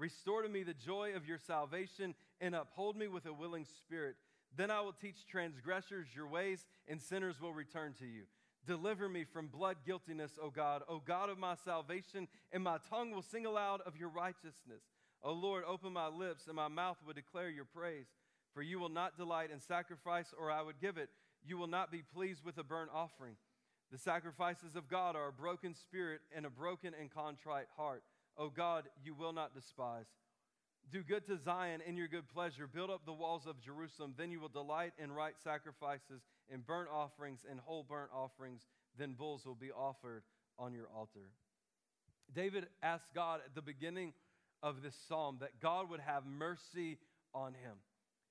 Restore 0.00 0.40
to 0.42 0.48
me 0.48 0.62
the 0.62 0.72
joy 0.72 1.12
of 1.14 1.28
your 1.28 1.36
salvation, 1.36 2.14
and 2.40 2.54
uphold 2.54 2.96
me 2.96 3.06
with 3.06 3.26
a 3.26 3.32
willing 3.34 3.66
spirit. 3.66 4.16
Then 4.56 4.70
I 4.70 4.80
will 4.80 4.94
teach 4.94 5.26
transgressors 5.30 6.08
your 6.16 6.26
ways, 6.26 6.64
and 6.88 7.02
sinners 7.02 7.38
will 7.38 7.52
return 7.52 7.92
to 7.98 8.06
you. 8.06 8.22
Deliver 8.66 9.10
me 9.10 9.24
from 9.24 9.48
blood 9.48 9.76
guiltiness, 9.84 10.38
O 10.42 10.48
God, 10.48 10.82
O 10.88 11.02
God 11.04 11.28
of 11.28 11.38
my 11.38 11.54
salvation, 11.54 12.28
and 12.50 12.64
my 12.64 12.78
tongue 12.88 13.10
will 13.10 13.20
sing 13.20 13.44
aloud 13.44 13.82
of 13.82 13.98
your 13.98 14.08
righteousness. 14.08 14.82
O 15.22 15.32
Lord, 15.32 15.64
open 15.66 15.92
my 15.92 16.08
lips, 16.08 16.46
and 16.46 16.56
my 16.56 16.68
mouth 16.68 16.96
will 17.06 17.12
declare 17.12 17.50
your 17.50 17.66
praise. 17.66 18.06
For 18.54 18.62
you 18.62 18.78
will 18.78 18.88
not 18.88 19.18
delight 19.18 19.50
in 19.52 19.60
sacrifice, 19.60 20.32
or 20.38 20.50
I 20.50 20.62
would 20.62 20.80
give 20.80 20.96
it. 20.96 21.10
You 21.44 21.58
will 21.58 21.66
not 21.66 21.92
be 21.92 22.02
pleased 22.14 22.42
with 22.42 22.56
a 22.56 22.64
burnt 22.64 22.90
offering. 22.94 23.36
The 23.92 23.98
sacrifices 23.98 24.76
of 24.76 24.88
God 24.88 25.14
are 25.14 25.28
a 25.28 25.32
broken 25.32 25.74
spirit 25.74 26.20
and 26.34 26.46
a 26.46 26.50
broken 26.50 26.94
and 26.98 27.12
contrite 27.12 27.66
heart. 27.76 28.02
O 28.40 28.48
God, 28.48 28.84
you 29.04 29.12
will 29.14 29.34
not 29.34 29.54
despise. 29.54 30.06
Do 30.90 31.02
good 31.02 31.26
to 31.26 31.36
Zion 31.36 31.82
in 31.86 31.98
your 31.98 32.08
good 32.08 32.26
pleasure. 32.26 32.66
Build 32.66 32.88
up 32.88 33.04
the 33.04 33.12
walls 33.12 33.46
of 33.46 33.60
Jerusalem. 33.60 34.14
Then 34.16 34.30
you 34.30 34.40
will 34.40 34.48
delight 34.48 34.94
in 34.98 35.12
right 35.12 35.34
sacrifices, 35.44 36.22
in 36.48 36.60
burnt 36.60 36.88
offerings, 36.90 37.40
and 37.48 37.60
whole 37.60 37.84
burnt 37.86 38.10
offerings. 38.16 38.62
Then 38.98 39.12
bulls 39.12 39.44
will 39.44 39.54
be 39.54 39.70
offered 39.70 40.22
on 40.58 40.72
your 40.72 40.88
altar. 40.96 41.28
David 42.34 42.66
asked 42.82 43.14
God 43.14 43.40
at 43.44 43.54
the 43.54 43.62
beginning 43.62 44.14
of 44.62 44.82
this 44.82 44.96
psalm 45.06 45.36
that 45.40 45.60
God 45.60 45.90
would 45.90 46.00
have 46.00 46.24
mercy 46.24 46.96
on 47.34 47.52
him. 47.52 47.76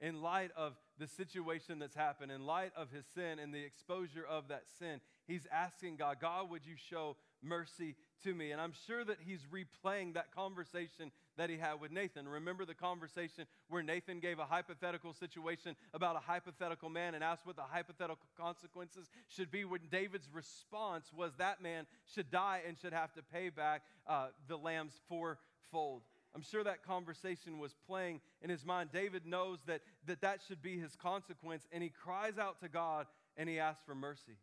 In 0.02 0.22
light 0.22 0.52
of 0.58 0.74
the 0.98 1.08
situation 1.08 1.78
that's 1.78 1.96
happened, 1.96 2.32
in 2.32 2.46
light 2.46 2.72
of 2.76 2.90
his 2.90 3.06
sin 3.14 3.38
and 3.38 3.54
the 3.54 3.64
exposure 3.64 4.26
of 4.28 4.48
that 4.48 4.64
sin, 4.80 5.02
he's 5.28 5.46
asking 5.52 5.98
God, 5.98 6.18
God, 6.20 6.50
would 6.50 6.66
you 6.66 6.76
show 6.90 7.16
mercy 7.44 7.96
to 8.24 8.34
me? 8.34 8.52
And 8.52 8.62
I'm 8.62 8.74
sure 8.88 9.04
that 9.04 9.18
he's 9.26 9.46
replaying 9.52 10.14
that 10.14 10.34
conversation 10.34 11.12
that 11.38 11.50
he 11.50 11.58
had 11.58 11.80
with 11.80 11.92
Nathan. 11.92 12.28
Remember 12.28 12.66
the 12.66 12.74
conversation 12.74 13.46
where 13.70 13.82
Nathan 13.82 14.20
gave 14.20 14.40
a 14.40 14.46
hypothetical 14.46 15.14
situation 15.14 15.76
about 15.94 16.16
a 16.16 16.20
hypothetical 16.20 16.90
man 16.90 17.16
and 17.16 17.24
asked 17.24 17.46
what 17.46 17.56
the 17.56 17.62
hypothetical 17.62 18.28
consequences 18.38 19.10
should 19.28 19.52
be? 19.52 19.66
When 19.66 19.82
David's 19.92 20.30
response 20.34 21.12
was 21.16 21.32
that 21.38 21.62
man 21.62 21.86
should 22.14 22.30
die 22.30 22.62
and 22.68 22.78
should 22.78 22.94
have 22.94 23.14
to 23.14 23.22
pay 23.24 23.50
back 23.50 23.84
uh, 24.08 24.28
the 24.48 24.58
lambs 24.58 24.94
fourfold. 25.08 26.02
I'm 26.36 26.44
sure 26.44 26.64
that 26.64 26.84
conversation 26.84 27.58
was 27.58 27.74
playing 27.88 28.22
in 28.42 28.50
his 28.50 28.66
mind. 28.66 28.92
David 28.94 29.26
knows 29.26 29.60
that, 29.66 29.82
that 30.06 30.22
that 30.22 30.42
should 30.48 30.62
be 30.62 30.78
his 30.78 30.96
consequence, 30.96 31.68
and 31.72 31.82
he 31.82 31.90
cries 31.90 32.38
out 32.38 32.60
to 32.62 32.70
God 32.70 33.08
and 33.36 33.50
he 33.50 33.60
asks 33.60 33.82
for 33.86 33.96
mercy. 33.96 34.38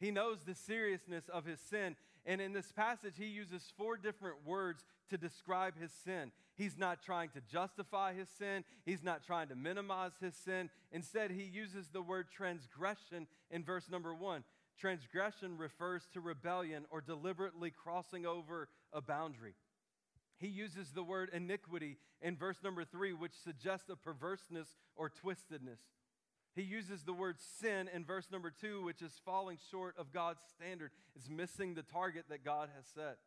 He 0.00 0.10
knows 0.10 0.38
the 0.46 0.54
seriousness 0.54 1.28
of 1.28 1.44
his 1.44 1.60
sin. 1.60 1.96
And 2.28 2.42
in 2.42 2.52
this 2.52 2.70
passage, 2.70 3.14
he 3.16 3.24
uses 3.24 3.62
four 3.78 3.96
different 3.96 4.46
words 4.46 4.84
to 5.08 5.16
describe 5.16 5.80
his 5.80 5.90
sin. 6.04 6.30
He's 6.56 6.76
not 6.76 7.02
trying 7.02 7.30
to 7.30 7.40
justify 7.50 8.12
his 8.12 8.28
sin, 8.38 8.64
he's 8.84 9.02
not 9.02 9.24
trying 9.24 9.48
to 9.48 9.56
minimize 9.56 10.12
his 10.20 10.34
sin. 10.36 10.68
Instead, 10.92 11.30
he 11.30 11.44
uses 11.44 11.88
the 11.88 12.02
word 12.02 12.26
transgression 12.30 13.26
in 13.50 13.64
verse 13.64 13.88
number 13.90 14.14
one. 14.14 14.44
Transgression 14.78 15.56
refers 15.56 16.02
to 16.12 16.20
rebellion 16.20 16.84
or 16.90 17.00
deliberately 17.00 17.70
crossing 17.70 18.26
over 18.26 18.68
a 18.92 19.00
boundary. 19.00 19.54
He 20.36 20.48
uses 20.48 20.90
the 20.90 21.02
word 21.02 21.30
iniquity 21.32 21.96
in 22.20 22.36
verse 22.36 22.58
number 22.62 22.84
three, 22.84 23.14
which 23.14 23.32
suggests 23.42 23.88
a 23.88 23.96
perverseness 23.96 24.68
or 24.96 25.10
twistedness. 25.10 25.80
He 26.54 26.62
uses 26.62 27.04
the 27.04 27.12
word 27.12 27.36
sin 27.60 27.88
in 27.94 28.04
verse 28.04 28.28
number 28.32 28.50
two, 28.50 28.82
which 28.82 29.02
is 29.02 29.20
falling 29.24 29.58
short 29.70 29.94
of 29.96 30.12
God's 30.12 30.40
standard. 30.50 30.90
It's 31.14 31.28
missing 31.28 31.74
the 31.74 31.82
target 31.82 32.24
that 32.30 32.44
God 32.44 32.68
has 32.74 32.86
set. 32.94 33.18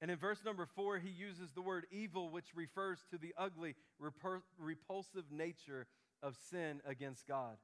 And 0.00 0.10
in 0.10 0.18
verse 0.18 0.44
number 0.44 0.66
four, 0.66 0.98
he 0.98 1.10
uses 1.10 1.52
the 1.52 1.62
word 1.62 1.86
evil, 1.90 2.30
which 2.30 2.54
refers 2.54 2.98
to 3.10 3.18
the 3.18 3.34
ugly, 3.36 3.74
repulsive 4.58 5.24
nature 5.30 5.86
of 6.22 6.36
sin 6.50 6.80
against 6.86 7.26
God. 7.26 7.56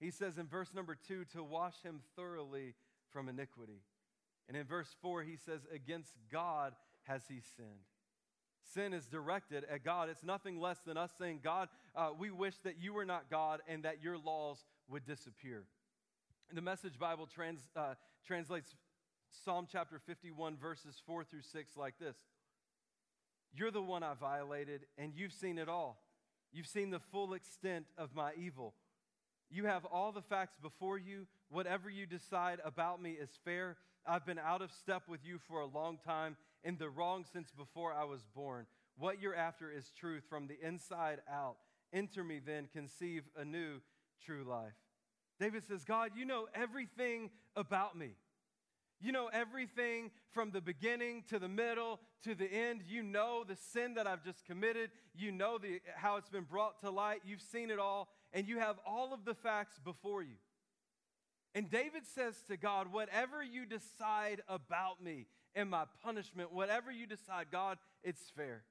He 0.00 0.10
says 0.10 0.38
in 0.38 0.46
verse 0.46 0.74
number 0.74 0.96
two, 0.96 1.24
to 1.32 1.42
wash 1.42 1.82
him 1.82 2.00
thoroughly 2.16 2.74
from 3.10 3.28
iniquity. 3.28 3.80
And 4.48 4.56
in 4.56 4.64
verse 4.64 4.94
four, 5.00 5.22
he 5.22 5.36
says, 5.36 5.60
against 5.72 6.12
God 6.30 6.74
has 7.04 7.22
he 7.28 7.40
sinned. 7.56 7.68
Sin 8.74 8.92
is 8.92 9.06
directed 9.06 9.64
at 9.70 9.84
God. 9.84 10.08
It's 10.08 10.24
nothing 10.24 10.60
less 10.60 10.78
than 10.86 10.96
us 10.96 11.10
saying, 11.18 11.40
God, 11.42 11.68
uh, 11.94 12.10
we 12.18 12.30
wish 12.30 12.54
that 12.64 12.76
you 12.80 12.92
were 12.92 13.04
not 13.04 13.30
God 13.30 13.60
and 13.68 13.84
that 13.84 14.02
your 14.02 14.18
laws 14.18 14.64
would 14.88 15.06
disappear. 15.06 15.64
The 16.52 16.62
Message 16.62 16.98
Bible 16.98 17.26
trans, 17.26 17.60
uh, 17.74 17.94
translates 18.26 18.74
Psalm 19.44 19.66
chapter 19.70 19.98
51, 19.98 20.56
verses 20.56 21.00
4 21.06 21.24
through 21.24 21.42
6 21.42 21.76
like 21.76 21.98
this 21.98 22.16
You're 23.54 23.70
the 23.70 23.82
one 23.82 24.02
I 24.02 24.14
violated, 24.14 24.86
and 24.98 25.12
you've 25.14 25.32
seen 25.32 25.58
it 25.58 25.68
all. 25.68 26.02
You've 26.52 26.66
seen 26.66 26.90
the 26.90 27.00
full 27.00 27.34
extent 27.34 27.86
of 27.98 28.14
my 28.14 28.32
evil. 28.36 28.74
You 29.50 29.66
have 29.66 29.84
all 29.84 30.12
the 30.12 30.22
facts 30.22 30.56
before 30.60 30.98
you. 30.98 31.26
Whatever 31.50 31.88
you 31.88 32.06
decide 32.06 32.60
about 32.64 33.00
me 33.00 33.10
is 33.10 33.30
fair. 33.44 33.76
I've 34.06 34.26
been 34.26 34.38
out 34.38 34.62
of 34.62 34.72
step 34.72 35.02
with 35.08 35.20
you 35.24 35.38
for 35.48 35.60
a 35.60 35.66
long 35.66 35.98
time, 36.04 36.36
in 36.66 36.76
the 36.78 36.90
wrong 36.90 37.24
since 37.32 37.52
before 37.52 37.94
I 37.94 38.04
was 38.04 38.26
born. 38.34 38.66
What 38.98 39.22
you're 39.22 39.36
after 39.36 39.70
is 39.70 39.92
truth 39.98 40.24
from 40.28 40.48
the 40.48 40.58
inside 40.60 41.20
out. 41.32 41.56
Enter 41.92 42.24
me 42.24 42.40
then, 42.44 42.68
conceive 42.72 43.22
a 43.36 43.44
new 43.44 43.80
true 44.24 44.44
life. 44.44 44.74
David 45.38 45.64
says, 45.64 45.84
God, 45.84 46.10
you 46.16 46.24
know 46.24 46.48
everything 46.54 47.30
about 47.54 47.96
me. 47.96 48.16
You 49.00 49.12
know 49.12 49.28
everything 49.32 50.10
from 50.32 50.50
the 50.50 50.60
beginning 50.60 51.22
to 51.28 51.38
the 51.38 51.48
middle 51.48 52.00
to 52.24 52.34
the 52.34 52.50
end. 52.50 52.82
You 52.88 53.02
know 53.02 53.44
the 53.46 53.56
sin 53.56 53.94
that 53.94 54.06
I've 54.06 54.24
just 54.24 54.44
committed. 54.44 54.90
You 55.14 55.30
know 55.30 55.58
the, 55.58 55.80
how 55.94 56.16
it's 56.16 56.30
been 56.30 56.44
brought 56.44 56.80
to 56.80 56.90
light. 56.90 57.20
You've 57.24 57.42
seen 57.42 57.70
it 57.70 57.78
all, 57.78 58.08
and 58.32 58.48
you 58.48 58.58
have 58.58 58.76
all 58.86 59.14
of 59.14 59.24
the 59.24 59.34
facts 59.34 59.78
before 59.84 60.22
you. 60.22 60.36
And 61.54 61.70
David 61.70 62.06
says 62.06 62.34
to 62.48 62.56
God, 62.56 62.90
Whatever 62.90 63.42
you 63.42 63.66
decide 63.66 64.42
about 64.48 65.02
me 65.02 65.26
and 65.56 65.70
my 65.70 65.84
punishment, 66.04 66.52
whatever 66.52 66.92
you 66.92 67.06
decide, 67.06 67.46
God, 67.50 67.78
it's 68.04 68.30
fair. 68.36 68.62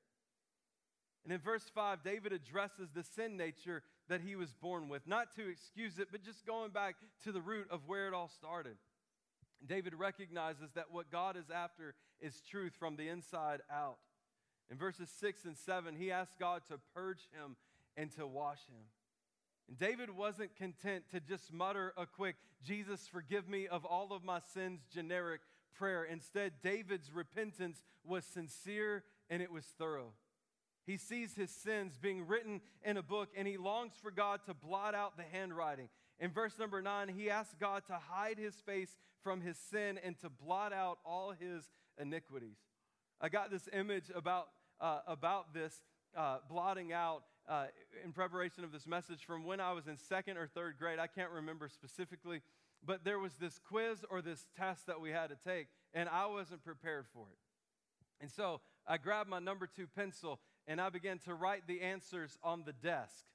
And 1.25 1.33
in 1.33 1.39
verse 1.39 1.65
5, 1.73 2.03
David 2.03 2.31
addresses 2.31 2.89
the 2.93 3.03
sin 3.03 3.35
nature 3.35 3.81
that 4.07 4.21
he 4.21 4.35
was 4.35 4.53
born 4.53 4.87
with, 4.87 5.07
not 5.07 5.35
to 5.35 5.49
excuse 5.49 5.97
it, 5.97 6.09
but 6.11 6.23
just 6.23 6.45
going 6.45 6.69
back 6.69 6.95
to 7.23 7.31
the 7.31 7.41
root 7.41 7.67
of 7.71 7.87
where 7.87 8.07
it 8.07 8.13
all 8.13 8.29
started. 8.29 8.77
David 9.65 9.95
recognizes 9.95 10.69
that 10.75 10.91
what 10.91 11.11
God 11.11 11.35
is 11.35 11.49
after 11.49 11.95
is 12.21 12.41
truth 12.49 12.73
from 12.77 12.95
the 12.95 13.09
inside 13.09 13.61
out. 13.73 13.97
In 14.69 14.77
verses 14.77 15.09
6 15.19 15.45
and 15.45 15.57
7, 15.57 15.95
he 15.95 16.11
asks 16.11 16.35
God 16.39 16.61
to 16.69 16.79
purge 16.93 17.27
him 17.33 17.55
and 17.97 18.11
to 18.15 18.27
wash 18.27 18.59
him. 18.67 18.85
And 19.67 19.79
David 19.79 20.15
wasn't 20.15 20.55
content 20.55 21.05
to 21.11 21.19
just 21.19 21.51
mutter 21.51 21.93
a 21.97 22.05
quick, 22.05 22.35
Jesus, 22.63 23.07
forgive 23.11 23.49
me 23.49 23.67
of 23.67 23.83
all 23.83 24.13
of 24.13 24.23
my 24.23 24.39
sins, 24.53 24.81
generic 24.93 25.41
prayer. 25.75 26.03
Instead, 26.03 26.53
David's 26.63 27.11
repentance 27.13 27.83
was 28.03 28.25
sincere 28.25 29.03
and 29.29 29.41
it 29.41 29.51
was 29.51 29.65
thorough. 29.77 30.13
He 30.85 30.97
sees 30.97 31.33
his 31.33 31.49
sins 31.49 31.97
being 31.99 32.27
written 32.27 32.61
in 32.83 32.97
a 32.97 33.03
book 33.03 33.29
and 33.35 33.47
he 33.47 33.57
longs 33.57 33.93
for 34.01 34.11
God 34.11 34.41
to 34.45 34.53
blot 34.53 34.93
out 34.93 35.17
the 35.17 35.23
handwriting. 35.23 35.89
In 36.19 36.31
verse 36.31 36.57
number 36.59 36.81
nine, 36.81 37.09
he 37.09 37.29
asks 37.29 37.55
God 37.59 37.83
to 37.87 37.93
hide 37.93 38.37
his 38.37 38.55
face 38.55 38.95
from 39.23 39.41
his 39.41 39.57
sin 39.57 39.99
and 40.03 40.17
to 40.19 40.29
blot 40.29 40.71
out 40.71 40.99
all 41.03 41.31
his 41.31 41.63
iniquities. 41.99 42.57
I 43.19 43.29
got 43.29 43.49
this 43.51 43.67
image 43.73 44.11
about, 44.13 44.47
uh, 44.79 44.99
about 45.07 45.53
this 45.53 45.73
uh, 46.15 46.37
blotting 46.47 46.93
out 46.93 47.23
uh, 47.47 47.65
in 48.03 48.11
preparation 48.11 48.63
of 48.63 48.71
this 48.71 48.87
message 48.87 49.25
from 49.25 49.43
when 49.43 49.59
I 49.59 49.73
was 49.73 49.87
in 49.87 49.97
second 49.97 50.37
or 50.37 50.47
third 50.47 50.75
grade. 50.77 50.99
I 50.99 51.07
can't 51.07 51.31
remember 51.31 51.67
specifically, 51.69 52.41
but 52.85 53.03
there 53.03 53.19
was 53.19 53.33
this 53.35 53.59
quiz 53.59 54.05
or 54.09 54.21
this 54.21 54.45
test 54.57 54.87
that 54.87 55.01
we 55.01 55.11
had 55.11 55.29
to 55.29 55.35
take, 55.35 55.67
and 55.93 56.07
I 56.09 56.25
wasn't 56.27 56.63
prepared 56.63 57.05
for 57.13 57.27
it. 57.31 57.37
And 58.21 58.31
so 58.31 58.61
I 58.87 58.97
grabbed 58.97 59.29
my 59.29 59.39
number 59.39 59.67
two 59.67 59.87
pencil 59.87 60.39
and 60.67 60.81
I 60.81 60.89
began 60.89 61.19
to 61.19 61.33
write 61.33 61.67
the 61.67 61.81
answers 61.81 62.37
on 62.43 62.63
the 62.65 62.73
desk. 62.73 63.25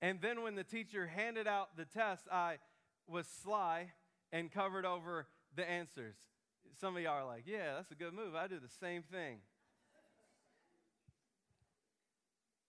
And 0.00 0.20
then 0.20 0.42
when 0.42 0.54
the 0.54 0.64
teacher 0.64 1.06
handed 1.06 1.46
out 1.46 1.76
the 1.76 1.84
test, 1.84 2.26
I 2.32 2.58
was 3.06 3.26
sly 3.42 3.92
and 4.32 4.50
covered 4.50 4.84
over 4.84 5.26
the 5.54 5.68
answers. 5.68 6.16
Some 6.80 6.96
of 6.96 7.02
y'all 7.02 7.22
are 7.22 7.26
like, 7.26 7.44
yeah, 7.46 7.74
that's 7.76 7.90
a 7.90 7.94
good 7.94 8.14
move. 8.14 8.34
I 8.34 8.46
do 8.46 8.58
the 8.58 8.72
same 8.80 9.02
thing. 9.02 9.38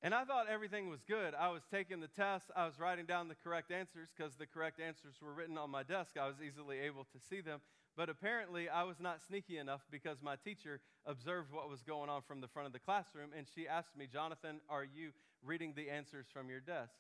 And 0.04 0.14
I 0.14 0.26
thought 0.26 0.48
everything 0.52 0.90
was 0.90 1.00
good. 1.08 1.34
I 1.34 1.48
was 1.48 1.62
taking 1.72 2.02
the 2.02 2.10
test, 2.10 2.52
I 2.54 2.66
was 2.66 2.78
writing 2.78 3.06
down 3.06 3.30
the 3.30 3.36
correct 3.42 3.72
answers 3.72 4.10
because 4.16 4.36
the 4.36 4.46
correct 4.46 4.82
answers 4.82 5.16
were 5.22 5.34
written 5.34 5.58
on 5.58 5.70
my 5.70 5.82
desk. 5.82 6.18
I 6.20 6.28
was 6.28 6.36
easily 6.46 6.80
able 6.80 7.06
to 7.06 7.20
see 7.30 7.40
them. 7.40 7.62
But 7.96 8.10
apparently, 8.10 8.68
I 8.68 8.84
was 8.84 9.00
not 9.00 9.22
sneaky 9.26 9.60
enough 9.60 9.82
because 9.90 10.18
my 10.22 10.36
teacher 10.36 10.82
observed 11.06 11.54
what 11.54 11.70
was 11.70 11.84
going 11.84 12.10
on 12.10 12.22
from 12.22 12.42
the 12.42 12.50
front 12.50 12.68
of 12.68 12.74
the 12.74 12.80
classroom 12.80 13.30
and 13.38 13.48
she 13.56 13.66
asked 13.66 13.96
me, 13.96 14.08
Jonathan, 14.12 14.60
are 14.70 14.84
you 14.84 15.12
reading 15.42 15.74
the 15.74 15.90
answers 15.90 16.26
from 16.34 16.50
your 16.50 16.60
desk? 16.60 16.96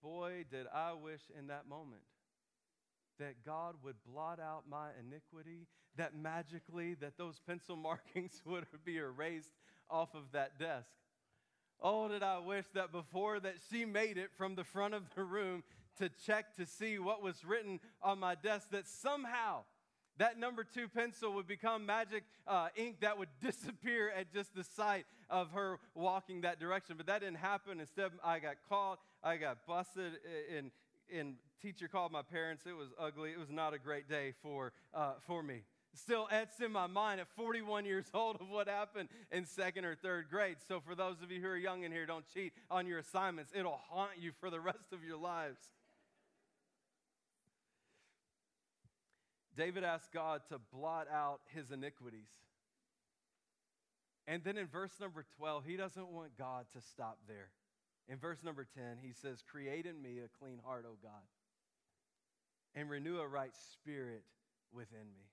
Boy, 0.00 0.44
did 0.48 0.66
I 0.72 0.92
wish 0.92 1.22
in 1.36 1.48
that 1.48 1.66
moment 1.66 2.02
that 3.18 3.44
God 3.44 3.76
would 3.82 3.96
blot 4.06 4.40
out 4.40 4.64
my 4.68 4.88
iniquity, 4.98 5.66
that 5.96 6.16
magically 6.16 6.94
that 6.94 7.16
those 7.16 7.40
pencil 7.46 7.76
markings 7.90 8.42
would 8.44 8.66
be 8.84 8.98
erased 8.98 9.54
off 9.90 10.14
of 10.14 10.32
that 10.32 10.58
desk. 10.58 10.88
Oh, 11.80 12.08
did 12.08 12.22
I 12.22 12.38
wish 12.38 12.64
that 12.74 12.92
before 12.92 13.40
that 13.40 13.56
she 13.70 13.84
made 13.84 14.16
it 14.16 14.30
from 14.36 14.54
the 14.54 14.64
front 14.64 14.94
of 14.94 15.02
the 15.14 15.24
room 15.24 15.62
to 15.98 16.08
check 16.26 16.56
to 16.56 16.66
see 16.66 16.98
what 16.98 17.22
was 17.22 17.44
written 17.44 17.80
on 18.02 18.18
my 18.18 18.34
desk, 18.34 18.70
that 18.70 18.86
somehow 18.88 19.64
that 20.18 20.38
number 20.38 20.64
two 20.64 20.88
pencil 20.88 21.32
would 21.34 21.48
become 21.48 21.86
magic 21.86 22.22
uh, 22.46 22.68
ink 22.76 23.00
that 23.00 23.18
would 23.18 23.28
disappear 23.42 24.10
at 24.16 24.32
just 24.32 24.54
the 24.54 24.64
sight 24.64 25.06
of 25.28 25.50
her 25.52 25.78
walking 25.94 26.42
that 26.42 26.60
direction. 26.60 26.96
But 26.96 27.06
that 27.06 27.20
didn't 27.20 27.38
happen. 27.38 27.80
Instead, 27.80 28.12
I 28.22 28.38
got 28.38 28.56
caught. 28.68 29.00
I 29.22 29.36
got 29.36 29.66
busted. 29.66 30.12
And, 30.56 30.70
and 31.14 31.34
teacher 31.60 31.88
called 31.88 32.12
my 32.12 32.22
parents. 32.22 32.64
It 32.66 32.76
was 32.76 32.88
ugly. 32.98 33.30
It 33.30 33.38
was 33.38 33.50
not 33.50 33.74
a 33.74 33.78
great 33.78 34.08
day 34.08 34.34
for, 34.42 34.72
uh, 34.92 35.14
for 35.26 35.42
me. 35.42 35.62
Still 35.94 36.28
etched 36.30 36.60
in 36.60 36.72
my 36.72 36.86
mind 36.86 37.20
at 37.20 37.28
41 37.36 37.84
years 37.84 38.06
old 38.14 38.40
of 38.40 38.48
what 38.48 38.68
happened 38.68 39.08
in 39.30 39.46
second 39.46 39.84
or 39.84 39.94
third 39.94 40.26
grade. 40.28 40.56
So, 40.66 40.80
for 40.80 40.94
those 40.94 41.22
of 41.22 41.30
you 41.30 41.40
who 41.40 41.48
are 41.48 41.56
young 41.56 41.84
in 41.84 41.92
here, 41.92 42.04
don't 42.04 42.24
cheat 42.34 42.52
on 42.70 42.86
your 42.86 42.98
assignments. 42.98 43.52
It'll 43.54 43.80
haunt 43.88 44.12
you 44.20 44.32
for 44.40 44.50
the 44.50 44.60
rest 44.60 44.92
of 44.92 45.04
your 45.04 45.16
lives. 45.16 45.58
David 49.56 49.84
asked 49.84 50.12
God 50.12 50.42
to 50.48 50.58
blot 50.72 51.06
out 51.12 51.40
his 51.54 51.70
iniquities. 51.70 52.28
And 54.26 54.42
then 54.42 54.56
in 54.56 54.66
verse 54.66 54.92
number 55.00 55.24
12, 55.36 55.64
he 55.64 55.76
doesn't 55.76 56.08
want 56.08 56.36
God 56.36 56.66
to 56.72 56.80
stop 56.80 57.18
there. 57.28 57.50
In 58.08 58.18
verse 58.18 58.42
number 58.44 58.66
10, 58.74 58.98
he 59.00 59.12
says, 59.12 59.42
Create 59.50 59.86
in 59.86 60.00
me 60.00 60.18
a 60.18 60.38
clean 60.38 60.60
heart, 60.64 60.84
O 60.86 60.96
God, 61.02 61.12
and 62.74 62.90
renew 62.90 63.18
a 63.18 63.26
right 63.26 63.54
spirit 63.72 64.24
within 64.72 65.06
me. 65.14 65.24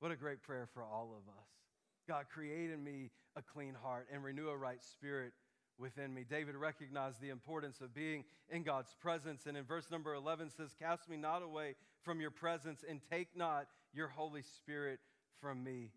What 0.00 0.12
a 0.12 0.16
great 0.16 0.42
prayer 0.42 0.68
for 0.72 0.82
all 0.82 1.10
of 1.16 1.28
us. 1.28 1.48
God, 2.06 2.26
create 2.32 2.70
in 2.70 2.82
me 2.82 3.10
a 3.36 3.42
clean 3.42 3.74
heart 3.74 4.08
and 4.12 4.24
renew 4.24 4.48
a 4.48 4.56
right 4.56 4.82
spirit 4.82 5.32
within 5.78 6.12
me. 6.12 6.24
David 6.28 6.56
recognized 6.56 7.20
the 7.20 7.28
importance 7.28 7.80
of 7.80 7.94
being 7.94 8.24
in 8.48 8.62
God's 8.62 8.94
presence. 9.00 9.46
And 9.46 9.56
in 9.56 9.64
verse 9.64 9.90
number 9.90 10.14
11 10.14 10.50
says, 10.50 10.74
Cast 10.78 11.08
me 11.08 11.16
not 11.16 11.42
away 11.42 11.74
from 12.02 12.20
your 12.20 12.30
presence 12.30 12.84
and 12.88 13.00
take 13.10 13.36
not 13.36 13.66
your 13.92 14.08
Holy 14.08 14.42
Spirit 14.42 14.98
from 15.40 15.62
me. 15.62 15.90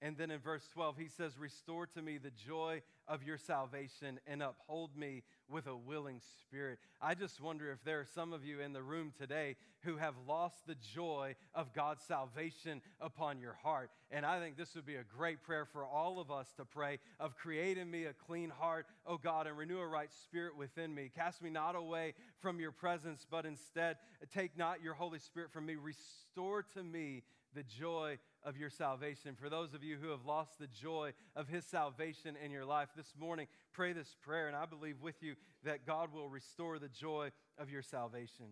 And 0.00 0.16
then 0.16 0.30
in 0.30 0.40
verse 0.40 0.66
12, 0.72 0.96
he 0.96 1.08
says, 1.08 1.38
Restore 1.38 1.86
to 1.88 2.02
me 2.02 2.18
the 2.18 2.30
joy 2.30 2.82
of 3.08 3.22
your 3.22 3.38
salvation 3.38 4.20
and 4.26 4.42
uphold 4.42 4.96
me 4.96 5.22
with 5.48 5.66
a 5.66 5.76
willing 5.76 6.20
spirit. 6.40 6.78
I 7.00 7.14
just 7.14 7.40
wonder 7.40 7.72
if 7.72 7.82
there 7.82 8.00
are 8.00 8.06
some 8.14 8.32
of 8.32 8.44
you 8.44 8.60
in 8.60 8.72
the 8.72 8.82
room 8.82 9.12
today 9.18 9.56
who 9.82 9.96
have 9.96 10.14
lost 10.26 10.66
the 10.66 10.76
joy 10.94 11.34
of 11.54 11.72
God's 11.72 12.04
salvation 12.04 12.82
upon 13.00 13.40
your 13.40 13.56
heart. 13.62 13.90
And 14.10 14.26
I 14.26 14.40
think 14.40 14.56
this 14.56 14.74
would 14.74 14.84
be 14.84 14.96
a 14.96 15.04
great 15.04 15.42
prayer 15.42 15.64
for 15.64 15.86
all 15.86 16.20
of 16.20 16.30
us 16.30 16.52
to 16.58 16.64
pray 16.64 16.98
of 17.18 17.36
creating 17.36 17.90
me 17.90 18.04
a 18.04 18.12
clean 18.12 18.50
heart, 18.50 18.86
O 19.06 19.16
God, 19.16 19.46
and 19.46 19.56
renew 19.56 19.78
a 19.78 19.86
right 19.86 20.12
spirit 20.24 20.56
within 20.56 20.94
me. 20.94 21.10
Cast 21.14 21.42
me 21.42 21.50
not 21.50 21.76
away 21.76 22.14
from 22.40 22.60
your 22.60 22.72
presence, 22.72 23.26
but 23.30 23.46
instead 23.46 23.96
take 24.34 24.56
not 24.58 24.82
your 24.82 24.94
Holy 24.94 25.18
Spirit 25.18 25.50
from 25.52 25.64
me. 25.66 25.76
Restore 25.76 26.62
to 26.74 26.82
me 26.82 27.22
the 27.54 27.62
joy 27.62 28.18
of 28.44 28.56
your 28.56 28.70
salvation. 28.70 29.34
For 29.34 29.48
those 29.48 29.74
of 29.74 29.82
you 29.82 29.96
who 30.00 30.10
have 30.10 30.24
lost 30.24 30.58
the 30.58 30.66
joy 30.66 31.12
of 31.34 31.48
his 31.48 31.64
salvation 31.64 32.36
in 32.42 32.50
your 32.50 32.64
life, 32.64 32.88
this 32.98 33.14
morning, 33.16 33.46
pray 33.72 33.92
this 33.92 34.16
prayer, 34.22 34.48
and 34.48 34.56
I 34.56 34.66
believe 34.66 35.00
with 35.00 35.22
you 35.22 35.36
that 35.62 35.86
God 35.86 36.12
will 36.12 36.28
restore 36.28 36.80
the 36.80 36.88
joy 36.88 37.30
of 37.56 37.70
your 37.70 37.80
salvation. 37.80 38.46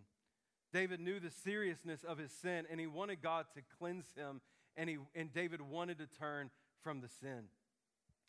David 0.73 1.01
knew 1.01 1.19
the 1.19 1.33
seriousness 1.33 2.05
of 2.05 2.17
his 2.17 2.31
sin, 2.31 2.65
and 2.71 2.79
he 2.79 2.87
wanted 2.87 3.21
God 3.21 3.47
to 3.55 3.63
cleanse 3.77 4.07
him, 4.17 4.41
and, 4.77 4.89
he, 4.89 4.99
and 5.17 5.33
David 5.33 5.61
wanted 5.61 5.99
to 5.99 6.07
turn 6.07 6.51
from 6.81 7.01
the 7.01 7.09
sin. 7.09 7.47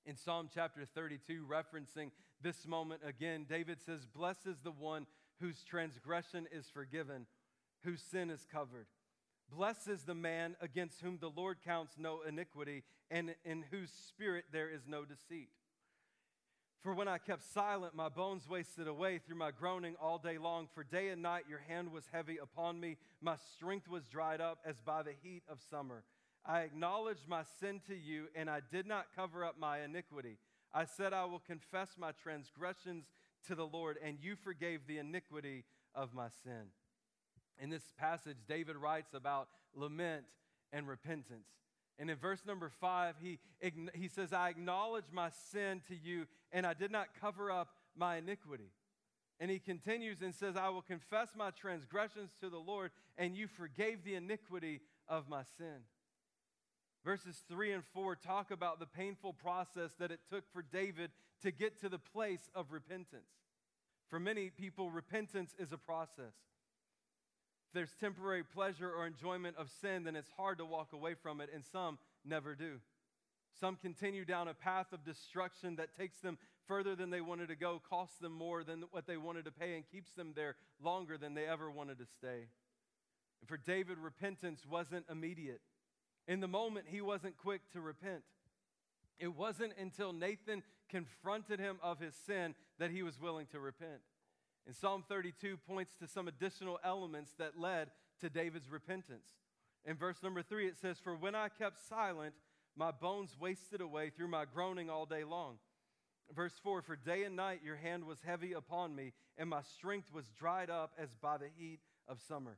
In 0.08 0.16
Psalm 0.16 0.50
chapter 0.52 0.86
32, 0.86 1.46
referencing 1.48 2.10
this 2.42 2.66
moment 2.66 3.02
again, 3.06 3.46
David 3.48 3.78
says, 3.86 4.08
Blessed 4.08 4.48
is 4.48 4.58
the 4.64 4.72
one 4.72 5.06
whose 5.40 5.64
transgression 5.64 6.48
is 6.52 6.66
forgiven, 6.68 7.28
whose 7.84 8.02
sin 8.02 8.32
is 8.32 8.48
covered. 8.52 8.88
Blessed 9.56 9.88
is 9.88 10.02
the 10.02 10.16
man 10.16 10.56
against 10.62 11.02
whom 11.02 11.20
the 11.22 11.30
Lord 11.30 11.58
counts 11.64 11.94
no 12.00 12.22
iniquity, 12.28 12.84
and 13.12 13.36
in 13.46 13.66
whose 13.70 13.92
spirit 13.92 14.46
there 14.52 14.70
is 14.70 14.82
no 14.88 15.06
deceit. 15.06 15.50
For 16.84 16.94
when 16.94 17.08
I 17.08 17.18
kept 17.18 17.44
silent, 17.54 17.96
my 17.96 18.08
bones 18.08 18.48
wasted 18.48 18.88
away 18.88 19.20
through 19.20 19.38
my 19.38 19.52
groaning 19.52 19.96
all 20.02 20.18
day 20.18 20.38
long. 20.38 20.68
For 20.74 20.84
day 20.84 21.10
and 21.10 21.22
night 21.22 21.46
your 21.50 21.62
hand 21.68 21.92
was 21.92 22.06
heavy 22.12 22.38
upon 22.38 22.80
me. 22.80 22.98
My 23.22 23.36
strength 23.56 23.90
was 23.90 24.08
dried 24.08 24.42
up 24.42 24.60
as 24.66 24.80
by 24.80 25.04
the 25.04 25.14
heat 25.24 25.44
of 25.50 25.60
summer. 25.70 26.04
I 26.46 26.62
acknowledged 26.62 27.28
my 27.28 27.44
sin 27.60 27.82
to 27.88 27.96
you, 27.96 28.28
and 28.36 28.50
I 28.50 28.62
did 28.72 28.86
not 28.86 29.08
cover 29.16 29.44
up 29.44 29.60
my 29.60 29.82
iniquity. 29.82 30.38
I 30.74 30.86
said, 30.86 31.12
I 31.12 31.26
will 31.26 31.40
confess 31.40 31.96
my 31.98 32.12
transgressions 32.12 33.06
to 33.48 33.56
the 33.56 33.66
Lord, 33.66 33.98
and 34.04 34.18
you 34.22 34.36
forgave 34.36 34.82
the 34.88 35.00
iniquity 35.00 35.66
of 35.94 36.14
my 36.14 36.28
sin. 36.44 36.72
In 37.60 37.70
this 37.70 37.92
passage, 37.98 38.38
David 38.48 38.78
writes 38.78 39.14
about 39.14 39.50
lament 39.76 40.26
and 40.72 40.88
repentance. 40.88 41.48
And 42.00 42.12
in 42.12 42.18
verse 42.18 42.42
number 42.46 42.70
five, 42.80 43.16
he, 43.20 43.40
he 43.94 44.08
says, 44.08 44.32
I 44.32 44.50
acknowledge 44.50 45.06
my 45.12 45.30
sin 45.52 45.82
to 45.88 45.96
you, 45.96 46.28
and 46.52 46.66
I 46.66 46.74
did 46.74 46.92
not 46.92 47.08
cover 47.20 47.50
up 47.52 47.70
my 47.96 48.18
iniquity. 48.18 48.72
And 49.40 49.52
he 49.52 49.60
continues 49.60 50.22
and 50.22 50.34
says, 50.34 50.56
I 50.56 50.70
will 50.70 50.82
confess 50.82 51.30
my 51.36 51.52
transgressions 51.52 52.32
to 52.42 52.50
the 52.50 52.58
Lord, 52.58 52.92
and 53.18 53.36
you 53.36 53.48
forgave 53.48 54.04
the 54.04 54.16
iniquity 54.16 54.82
of 55.08 55.30
my 55.30 55.44
sin. 55.58 55.84
Verses 57.04 57.44
3 57.48 57.74
and 57.74 57.84
4 57.94 58.16
talk 58.16 58.52
about 58.52 58.80
the 58.80 58.86
painful 58.86 59.34
process 59.34 59.92
that 60.00 60.12
it 60.12 60.20
took 60.30 60.44
for 60.52 60.62
David 60.62 61.12
to 61.42 61.52
get 61.52 61.80
to 61.82 61.90
the 61.90 62.00
place 62.00 62.50
of 62.54 62.72
repentance. 62.72 63.30
For 64.10 64.20
many 64.20 64.50
people, 64.50 64.90
repentance 64.90 65.54
is 65.60 65.72
a 65.72 65.78
process. 65.78 66.34
There's 67.78 67.94
temporary 68.00 68.44
pleasure 68.44 68.92
or 68.92 69.06
enjoyment 69.06 69.56
of 69.56 69.70
sin, 69.70 70.04
then 70.06 70.16
it's 70.16 70.32
hard 70.36 70.58
to 70.58 70.66
walk 70.66 70.94
away 70.94 71.14
from 71.14 71.40
it, 71.40 71.52
and 71.54 71.64
some 71.64 72.00
never 72.26 72.56
do. 72.56 72.80
Some 73.60 73.76
continue 73.76 74.26
down 74.26 74.48
a 74.48 74.56
path 74.56 74.88
of 74.94 75.06
destruction 75.06 75.76
that 75.76 75.96
takes 75.96 76.18
them 76.18 76.40
further 76.68 76.96
than 76.96 77.12
they 77.12 77.22
wanted 77.22 77.50
to 77.50 77.56
go, 77.56 77.80
costs 77.88 78.18
them 78.18 78.32
more 78.32 78.64
than 78.64 78.86
what 78.90 79.06
they 79.06 79.16
wanted 79.16 79.46
to 79.46 79.52
pay, 79.52 79.76
and 79.76 79.84
keeps 79.92 80.12
them 80.14 80.34
there 80.36 80.56
longer 80.84 81.20
than 81.20 81.36
they 81.36 81.46
ever 81.46 81.70
wanted 81.70 82.00
to 82.00 82.08
stay. 82.18 82.48
And 83.42 83.48
for 83.48 83.58
David, 83.58 84.00
repentance 84.00 84.62
wasn't 84.68 85.06
immediate. 85.08 85.62
In 86.28 86.40
the 86.40 86.48
moment, 86.48 86.88
he 86.90 87.02
wasn't 87.02 87.38
quick 87.38 87.62
to 87.74 87.80
repent. 87.80 88.24
It 89.20 89.36
wasn't 89.36 89.74
until 89.80 90.14
Nathan 90.14 90.64
confronted 90.90 91.60
him 91.60 91.78
of 91.84 92.00
his 92.00 92.16
sin 92.26 92.56
that 92.80 92.90
he 92.90 93.04
was 93.04 93.22
willing 93.22 93.46
to 93.52 93.60
repent. 93.60 94.02
And 94.68 94.76
Psalm 94.76 95.06
32 95.08 95.58
points 95.66 95.96
to 95.96 96.08
some 96.08 96.28
additional 96.28 96.78
elements 96.84 97.32
that 97.40 97.58
led 97.58 97.90
to 98.20 98.30
David's 98.30 98.70
repentance. 98.70 99.30
In 99.86 99.96
verse 99.96 100.18
number 100.22 100.44
three, 100.44 100.68
it 100.68 100.78
says, 100.78 100.98
For 101.02 101.16
when 101.16 101.36
I 101.36 101.48
kept 101.48 101.80
silent, 101.88 102.34
my 102.76 102.92
bones 102.92 103.36
wasted 103.40 103.80
away 103.80 104.10
through 104.10 104.28
my 104.28 104.44
groaning 104.44 104.90
all 104.90 105.06
day 105.06 105.24
long. 105.24 105.56
Verse 106.36 106.54
4 106.62 106.82
For 106.82 106.98
day 106.98 107.24
and 107.24 107.38
night 107.38 107.62
your 107.64 107.78
hand 107.78 108.04
was 108.04 108.18
heavy 108.26 108.52
upon 108.52 108.94
me, 108.94 109.14
and 109.38 109.50
my 109.50 109.62
strength 109.62 110.14
was 110.14 110.26
dried 110.38 110.70
up 110.70 110.92
as 111.02 111.16
by 111.16 111.38
the 111.38 111.50
heat 111.58 111.80
of 112.10 112.20
summer. 112.28 112.58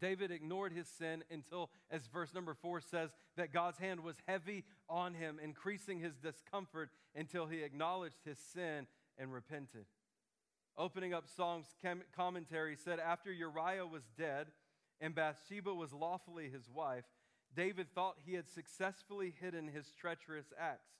David 0.00 0.30
ignored 0.30 0.72
his 0.72 0.88
sin 0.88 1.22
until, 1.30 1.68
as 1.90 2.06
verse 2.06 2.32
number 2.32 2.54
4 2.54 2.80
says, 2.80 3.10
that 3.36 3.52
God's 3.52 3.76
hand 3.76 4.00
was 4.00 4.16
heavy 4.26 4.64
on 4.88 5.12
him, 5.12 5.38
increasing 5.42 6.00
his 6.00 6.16
discomfort 6.16 6.88
until 7.14 7.46
he 7.46 7.62
acknowledged 7.62 8.24
his 8.24 8.38
sin 8.38 8.86
and 9.18 9.32
repented. 9.32 9.84
Opening 10.76 11.12
up 11.12 11.24
Psalms 11.28 11.66
commentary 12.16 12.76
said, 12.76 12.98
After 12.98 13.30
Uriah 13.30 13.86
was 13.86 14.04
dead 14.16 14.46
and 15.00 15.14
Bathsheba 15.14 15.74
was 15.74 15.92
lawfully 15.92 16.48
his 16.48 16.68
wife, 16.70 17.04
David 17.54 17.88
thought 17.94 18.16
he 18.24 18.34
had 18.34 18.48
successfully 18.48 19.34
hidden 19.40 19.68
his 19.68 19.92
treacherous 20.00 20.52
acts. 20.58 20.92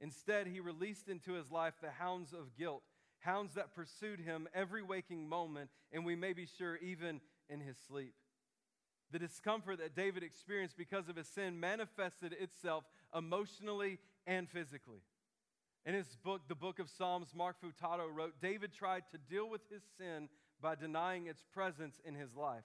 Instead, 0.00 0.46
he 0.46 0.60
released 0.60 1.08
into 1.08 1.34
his 1.34 1.50
life 1.50 1.74
the 1.82 1.90
hounds 1.90 2.32
of 2.32 2.56
guilt, 2.56 2.82
hounds 3.18 3.54
that 3.54 3.74
pursued 3.74 4.20
him 4.20 4.48
every 4.54 4.82
waking 4.82 5.28
moment, 5.28 5.68
and 5.92 6.06
we 6.06 6.16
may 6.16 6.32
be 6.32 6.46
sure 6.46 6.76
even 6.76 7.20
in 7.50 7.60
his 7.60 7.76
sleep. 7.86 8.14
The 9.12 9.18
discomfort 9.18 9.78
that 9.78 9.94
David 9.94 10.22
experienced 10.22 10.78
because 10.78 11.08
of 11.08 11.16
his 11.16 11.28
sin 11.28 11.60
manifested 11.60 12.32
itself 12.32 12.84
emotionally 13.14 13.98
and 14.26 14.48
physically. 14.48 15.02
In 15.86 15.94
his 15.94 16.16
book, 16.22 16.42
the 16.48 16.54
book 16.54 16.78
of 16.78 16.90
Psalms, 16.90 17.28
Mark 17.34 17.56
Futato 17.60 18.06
wrote 18.12 18.34
David 18.40 18.72
tried 18.72 19.04
to 19.12 19.18
deal 19.18 19.48
with 19.48 19.62
his 19.72 19.82
sin 19.96 20.28
by 20.60 20.74
denying 20.74 21.26
its 21.26 21.42
presence 21.54 22.00
in 22.04 22.14
his 22.14 22.36
life. 22.36 22.64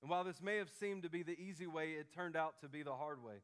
And 0.00 0.10
while 0.10 0.24
this 0.24 0.40
may 0.40 0.56
have 0.58 0.70
seemed 0.78 1.02
to 1.02 1.10
be 1.10 1.22
the 1.22 1.38
easy 1.40 1.66
way, 1.66 1.92
it 1.92 2.14
turned 2.14 2.36
out 2.36 2.60
to 2.60 2.68
be 2.68 2.82
the 2.82 2.94
hard 2.94 3.22
way. 3.22 3.36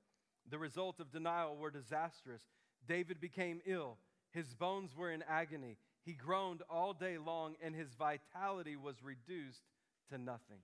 The 0.49 0.59
result 0.59 1.01
of 1.01 1.11
denial 1.11 1.57
were 1.57 1.71
disastrous. 1.71 2.43
David 2.87 3.21
became 3.21 3.61
ill, 3.67 3.99
his 4.33 4.55
bones 4.55 4.97
were 4.97 5.11
in 5.11 5.23
agony. 5.29 5.77
He 6.05 6.15
groaned 6.15 6.63
all 6.69 6.93
day 6.95 7.17
long, 7.19 7.55
and 7.63 7.75
his 7.75 7.95
vitality 7.95 8.77
was 8.77 9.03
reduced 9.03 9.63
to 10.11 10.19
nothing. 10.19 10.59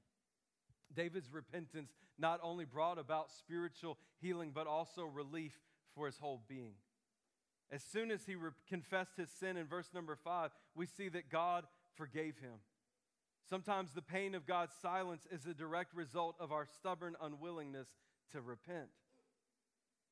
David's 0.95 1.33
repentance 1.33 1.93
not 2.19 2.41
only 2.43 2.65
brought 2.65 2.99
about 2.99 3.31
spiritual 3.31 3.99
healing, 4.21 4.51
but 4.53 4.67
also 4.67 5.05
relief 5.05 5.53
for 5.95 6.07
his 6.07 6.19
whole 6.19 6.43
being. 6.49 6.75
As 7.71 7.83
soon 7.83 8.11
as 8.11 8.25
he 8.25 8.35
re- 8.35 8.51
confessed 8.69 9.17
his 9.17 9.29
sin 9.31 9.57
in 9.57 9.67
verse 9.67 9.89
number 9.93 10.17
five, 10.17 10.51
we 10.75 10.87
see 10.87 11.09
that 11.11 11.31
God 11.31 11.65
forgave 11.97 12.39
him. 12.39 12.61
Sometimes 13.49 13.93
the 13.93 14.03
pain 14.03 14.35
of 14.35 14.47
God's 14.47 14.75
silence 14.81 15.27
is 15.31 15.47
a 15.47 15.55
direct 15.55 15.95
result 15.95 16.37
of 16.39 16.53
our 16.53 16.67
stubborn 16.67 17.17
unwillingness 17.21 17.89
to 18.33 18.41
repent. 18.41 18.89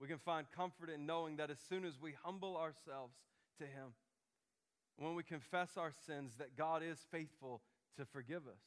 We 0.01 0.09
can 0.09 0.19
find 0.19 0.47
comfort 0.55 0.90
in 0.90 1.07
knowing 1.07 1.37
that 1.37 1.51
as 1.51 1.59
soon 1.69 1.85
as 1.85 2.01
we 2.01 2.14
humble 2.23 2.57
ourselves 2.57 3.14
to 3.59 3.64
Him, 3.64 3.95
when 4.99 5.14
we 5.14 5.23
confess 5.23 5.77
our 5.77 5.92
sins, 6.07 6.35
that 6.38 6.57
God 6.57 6.83
is 6.83 6.99
faithful 7.11 7.62
to 7.99 8.05
forgive 8.05 8.47
us. 8.47 8.61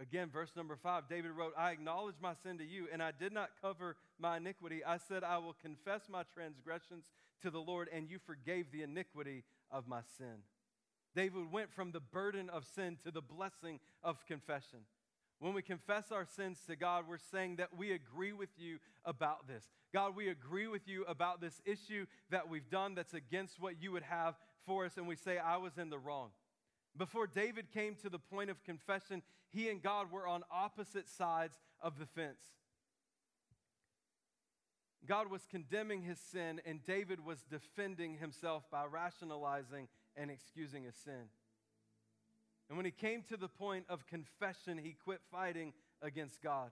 Again, 0.00 0.28
verse 0.28 0.50
number 0.56 0.76
five, 0.76 1.04
David 1.08 1.30
wrote, 1.32 1.52
I 1.56 1.70
acknowledge 1.70 2.16
my 2.20 2.34
sin 2.42 2.58
to 2.58 2.64
you, 2.64 2.88
and 2.92 3.00
I 3.02 3.12
did 3.12 3.32
not 3.32 3.50
cover 3.62 3.96
my 4.18 4.38
iniquity. 4.38 4.84
I 4.84 4.98
said, 4.98 5.22
I 5.22 5.38
will 5.38 5.54
confess 5.62 6.02
my 6.08 6.24
transgressions 6.34 7.04
to 7.42 7.50
the 7.50 7.60
Lord, 7.60 7.88
and 7.92 8.10
you 8.10 8.18
forgave 8.18 8.72
the 8.72 8.82
iniquity 8.82 9.44
of 9.70 9.86
my 9.86 10.00
sin. 10.18 10.42
David 11.14 11.52
went 11.52 11.72
from 11.72 11.92
the 11.92 12.00
burden 12.00 12.50
of 12.50 12.64
sin 12.64 12.96
to 13.04 13.12
the 13.12 13.22
blessing 13.22 13.78
of 14.02 14.26
confession. 14.26 14.80
When 15.38 15.54
we 15.54 15.62
confess 15.62 16.10
our 16.10 16.24
sins 16.24 16.58
to 16.66 16.74
God, 16.74 17.04
we're 17.08 17.18
saying 17.18 17.56
that 17.56 17.76
we 17.76 17.92
agree 17.92 18.32
with 18.32 18.50
you 18.56 18.78
about 19.04 19.46
this. 19.46 19.64
God, 19.92 20.16
we 20.16 20.28
agree 20.28 20.66
with 20.66 20.88
you 20.88 21.04
about 21.04 21.40
this 21.40 21.60
issue 21.64 22.06
that 22.30 22.48
we've 22.48 22.68
done 22.68 22.96
that's 22.96 23.14
against 23.14 23.60
what 23.60 23.80
you 23.80 23.92
would 23.92 24.02
have 24.02 24.34
for 24.66 24.86
us, 24.86 24.96
and 24.96 25.06
we 25.06 25.16
say, 25.16 25.38
I 25.38 25.58
was 25.58 25.78
in 25.78 25.90
the 25.90 25.98
wrong. 25.98 26.30
Before 26.96 27.26
David 27.26 27.72
came 27.72 27.96
to 28.02 28.08
the 28.08 28.18
point 28.18 28.50
of 28.50 28.62
confession, 28.62 29.22
he 29.50 29.68
and 29.68 29.82
God 29.82 30.12
were 30.12 30.26
on 30.26 30.44
opposite 30.50 31.08
sides 31.08 31.58
of 31.80 31.98
the 31.98 32.06
fence. 32.06 32.42
God 35.06 35.30
was 35.30 35.46
condemning 35.50 36.02
his 36.02 36.18
sin, 36.18 36.60
and 36.64 36.84
David 36.84 37.24
was 37.24 37.44
defending 37.50 38.16
himself 38.16 38.64
by 38.70 38.84
rationalizing 38.86 39.88
and 40.16 40.30
excusing 40.30 40.84
his 40.84 40.94
sin. 40.94 41.28
And 42.68 42.78
when 42.78 42.86
he 42.86 42.92
came 42.92 43.22
to 43.28 43.36
the 43.36 43.48
point 43.48 43.84
of 43.88 44.06
confession, 44.06 44.78
he 44.78 44.96
quit 45.04 45.20
fighting 45.30 45.74
against 46.00 46.40
God. 46.40 46.70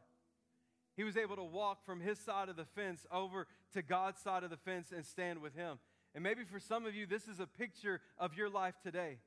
He 0.97 1.05
was 1.05 1.17
able 1.17 1.37
to 1.37 1.43
walk 1.43 1.85
from 1.85 2.01
his 2.01 2.19
side 2.19 2.49
of 2.49 2.57
the 2.57 2.65
fence 2.65 3.07
over 3.11 3.47
to 3.75 3.83
God's 3.83 4.21
side 4.21 4.45
of 4.45 4.51
the 4.51 4.57
fence 4.57 4.93
and 4.95 5.05
stand 5.05 5.41
with 5.41 5.55
him. 5.55 5.79
And 6.15 6.23
maybe 6.23 6.45
for 6.45 6.61
some 6.61 6.87
of 6.87 6.95
you, 6.95 7.07
this 7.07 7.29
is 7.29 7.41
a 7.41 7.47
picture 7.47 8.01
of 8.19 8.37
your 8.37 8.51
life 8.51 8.75
today. 8.83 9.19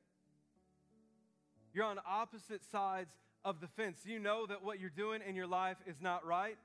You're 1.75 1.83
on 1.83 1.99
opposite 2.07 2.63
sides 2.71 3.11
of 3.43 3.59
the 3.59 3.67
fence. 3.67 3.99
You 4.05 4.17
know 4.17 4.45
that 4.45 4.63
what 4.63 4.79
you're 4.79 4.89
doing 4.89 5.19
in 5.27 5.35
your 5.35 5.45
life 5.45 5.75
is 5.85 5.97
not 5.99 6.25
right. 6.25 6.55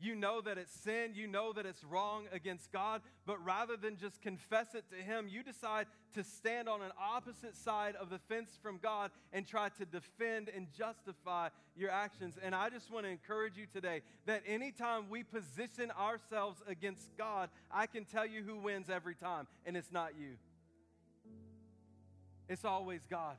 You 0.00 0.16
know 0.16 0.40
that 0.40 0.58
it's 0.58 0.72
sin. 0.72 1.12
You 1.14 1.28
know 1.28 1.52
that 1.52 1.64
it's 1.64 1.84
wrong 1.84 2.24
against 2.32 2.72
God. 2.72 3.02
But 3.24 3.42
rather 3.44 3.76
than 3.76 3.96
just 3.96 4.20
confess 4.20 4.74
it 4.74 4.84
to 4.90 4.96
Him, 4.96 5.28
you 5.30 5.44
decide 5.44 5.86
to 6.14 6.24
stand 6.24 6.68
on 6.68 6.82
an 6.82 6.90
opposite 7.00 7.56
side 7.56 7.94
of 7.94 8.10
the 8.10 8.18
fence 8.18 8.58
from 8.60 8.78
God 8.82 9.12
and 9.32 9.46
try 9.46 9.68
to 9.78 9.86
defend 9.86 10.50
and 10.54 10.66
justify 10.76 11.50
your 11.76 11.92
actions. 11.92 12.34
And 12.42 12.52
I 12.52 12.68
just 12.68 12.92
want 12.92 13.06
to 13.06 13.10
encourage 13.10 13.56
you 13.56 13.66
today 13.72 14.02
that 14.26 14.42
anytime 14.44 15.08
we 15.08 15.22
position 15.22 15.92
ourselves 15.92 16.60
against 16.66 17.16
God, 17.16 17.48
I 17.70 17.86
can 17.86 18.04
tell 18.04 18.26
you 18.26 18.42
who 18.42 18.58
wins 18.58 18.90
every 18.90 19.14
time, 19.14 19.46
and 19.64 19.76
it's 19.76 19.92
not 19.92 20.10
you, 20.18 20.32
it's 22.48 22.64
always 22.64 23.02
God. 23.08 23.36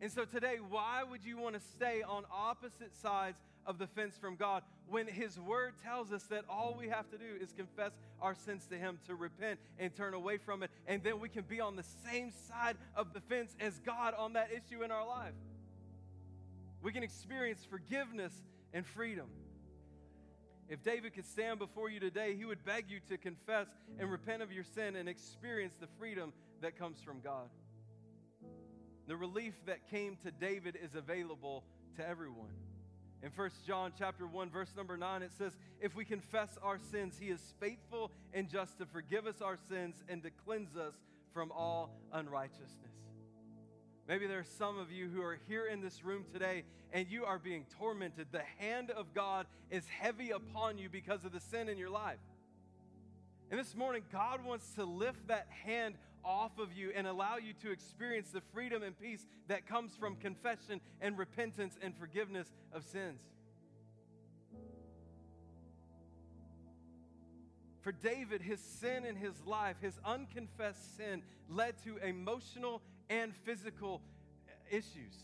And 0.00 0.12
so 0.12 0.24
today, 0.24 0.56
why 0.68 1.02
would 1.02 1.24
you 1.24 1.36
want 1.38 1.54
to 1.54 1.60
stay 1.60 2.02
on 2.02 2.24
opposite 2.32 2.94
sides 3.02 3.38
of 3.66 3.78
the 3.78 3.86
fence 3.88 4.16
from 4.16 4.36
God 4.36 4.62
when 4.88 5.06
His 5.06 5.38
Word 5.40 5.74
tells 5.82 6.12
us 6.12 6.22
that 6.24 6.44
all 6.48 6.76
we 6.78 6.88
have 6.88 7.10
to 7.10 7.18
do 7.18 7.24
is 7.40 7.52
confess 7.52 7.92
our 8.22 8.34
sins 8.34 8.66
to 8.66 8.78
Him, 8.78 8.98
to 9.06 9.14
repent 9.14 9.58
and 9.78 9.94
turn 9.94 10.14
away 10.14 10.38
from 10.38 10.62
it, 10.62 10.70
and 10.86 11.02
then 11.02 11.20
we 11.20 11.28
can 11.28 11.42
be 11.42 11.60
on 11.60 11.74
the 11.74 11.84
same 12.04 12.30
side 12.48 12.76
of 12.96 13.12
the 13.12 13.20
fence 13.20 13.56
as 13.60 13.80
God 13.80 14.14
on 14.16 14.34
that 14.34 14.50
issue 14.52 14.82
in 14.82 14.90
our 14.90 15.06
life. 15.06 15.34
We 16.80 16.92
can 16.92 17.02
experience 17.02 17.66
forgiveness 17.68 18.32
and 18.72 18.86
freedom. 18.86 19.26
If 20.68 20.82
David 20.82 21.14
could 21.14 21.26
stand 21.26 21.58
before 21.58 21.90
you 21.90 21.98
today, 21.98 22.36
he 22.36 22.44
would 22.44 22.64
beg 22.64 22.84
you 22.88 23.00
to 23.08 23.16
confess 23.16 23.66
and 23.98 24.10
repent 24.10 24.42
of 24.42 24.52
your 24.52 24.64
sin 24.64 24.96
and 24.96 25.08
experience 25.08 25.74
the 25.80 25.88
freedom 25.98 26.32
that 26.60 26.78
comes 26.78 27.00
from 27.00 27.20
God. 27.20 27.48
The 29.08 29.16
relief 29.16 29.54
that 29.64 29.88
came 29.90 30.16
to 30.16 30.30
David 30.30 30.76
is 30.80 30.94
available 30.94 31.64
to 31.96 32.06
everyone. 32.06 32.52
In 33.22 33.30
1 33.30 33.50
John 33.66 33.92
chapter 33.98 34.26
1 34.26 34.50
verse 34.50 34.76
number 34.76 34.98
9 34.98 35.22
it 35.22 35.32
says, 35.32 35.56
"If 35.80 35.96
we 35.96 36.04
confess 36.04 36.58
our 36.58 36.78
sins, 36.78 37.18
he 37.18 37.30
is 37.30 37.54
faithful 37.58 38.12
and 38.34 38.50
just 38.50 38.76
to 38.78 38.86
forgive 38.86 39.26
us 39.26 39.40
our 39.40 39.56
sins 39.56 40.04
and 40.08 40.22
to 40.22 40.30
cleanse 40.30 40.76
us 40.76 40.94
from 41.32 41.50
all 41.52 41.98
unrighteousness." 42.12 42.92
Maybe 44.06 44.26
there 44.26 44.40
are 44.40 44.44
some 44.44 44.78
of 44.78 44.92
you 44.92 45.08
who 45.08 45.22
are 45.22 45.36
here 45.36 45.66
in 45.66 45.80
this 45.80 46.04
room 46.04 46.26
today 46.30 46.66
and 46.92 47.08
you 47.08 47.24
are 47.24 47.38
being 47.38 47.64
tormented. 47.78 48.30
The 48.30 48.42
hand 48.42 48.90
of 48.90 49.14
God 49.14 49.46
is 49.70 49.88
heavy 49.88 50.32
upon 50.32 50.76
you 50.76 50.90
because 50.90 51.24
of 51.24 51.32
the 51.32 51.40
sin 51.40 51.70
in 51.70 51.78
your 51.78 51.90
life. 51.90 52.20
And 53.50 53.58
this 53.58 53.74
morning, 53.74 54.04
God 54.12 54.44
wants 54.44 54.74
to 54.74 54.84
lift 54.84 55.28
that 55.28 55.48
hand 55.48 55.96
off 56.24 56.58
of 56.58 56.72
you 56.72 56.92
and 56.94 57.06
allow 57.06 57.36
you 57.36 57.52
to 57.62 57.70
experience 57.70 58.30
the 58.30 58.40
freedom 58.52 58.82
and 58.82 58.98
peace 58.98 59.26
that 59.48 59.66
comes 59.66 59.94
from 59.96 60.16
confession 60.16 60.80
and 61.00 61.18
repentance 61.18 61.78
and 61.82 61.96
forgiveness 61.96 62.52
of 62.72 62.84
sins. 62.84 63.22
For 67.80 67.92
David, 67.92 68.42
his 68.42 68.60
sin 68.60 69.04
in 69.04 69.16
his 69.16 69.34
life, 69.46 69.76
his 69.80 69.98
unconfessed 70.04 70.96
sin, 70.96 71.22
led 71.48 71.82
to 71.84 71.96
emotional 71.98 72.82
and 73.08 73.34
physical 73.44 74.02
issues. 74.70 75.14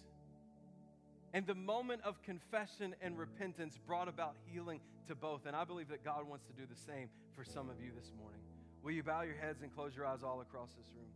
And 1.34 1.46
the 1.46 1.54
moment 1.54 2.02
of 2.04 2.22
confession 2.22 2.94
and 3.02 3.18
repentance 3.18 3.76
brought 3.86 4.08
about 4.08 4.36
healing 4.46 4.80
to 5.08 5.14
both. 5.14 5.46
And 5.46 5.56
I 5.56 5.64
believe 5.64 5.88
that 5.88 6.04
God 6.04 6.28
wants 6.28 6.46
to 6.46 6.52
do 6.52 6.62
the 6.64 6.80
same 6.80 7.08
for 7.34 7.44
some 7.44 7.68
of 7.68 7.82
you 7.82 7.90
this 7.94 8.12
morning. 8.16 8.40
Will 8.84 8.92
you 8.92 9.02
bow 9.02 9.22
your 9.22 9.36
heads 9.36 9.62
and 9.62 9.74
close 9.74 9.96
your 9.96 10.04
eyes 10.04 10.22
all 10.22 10.42
across 10.42 10.68
this 10.74 10.86
room? 10.94 11.08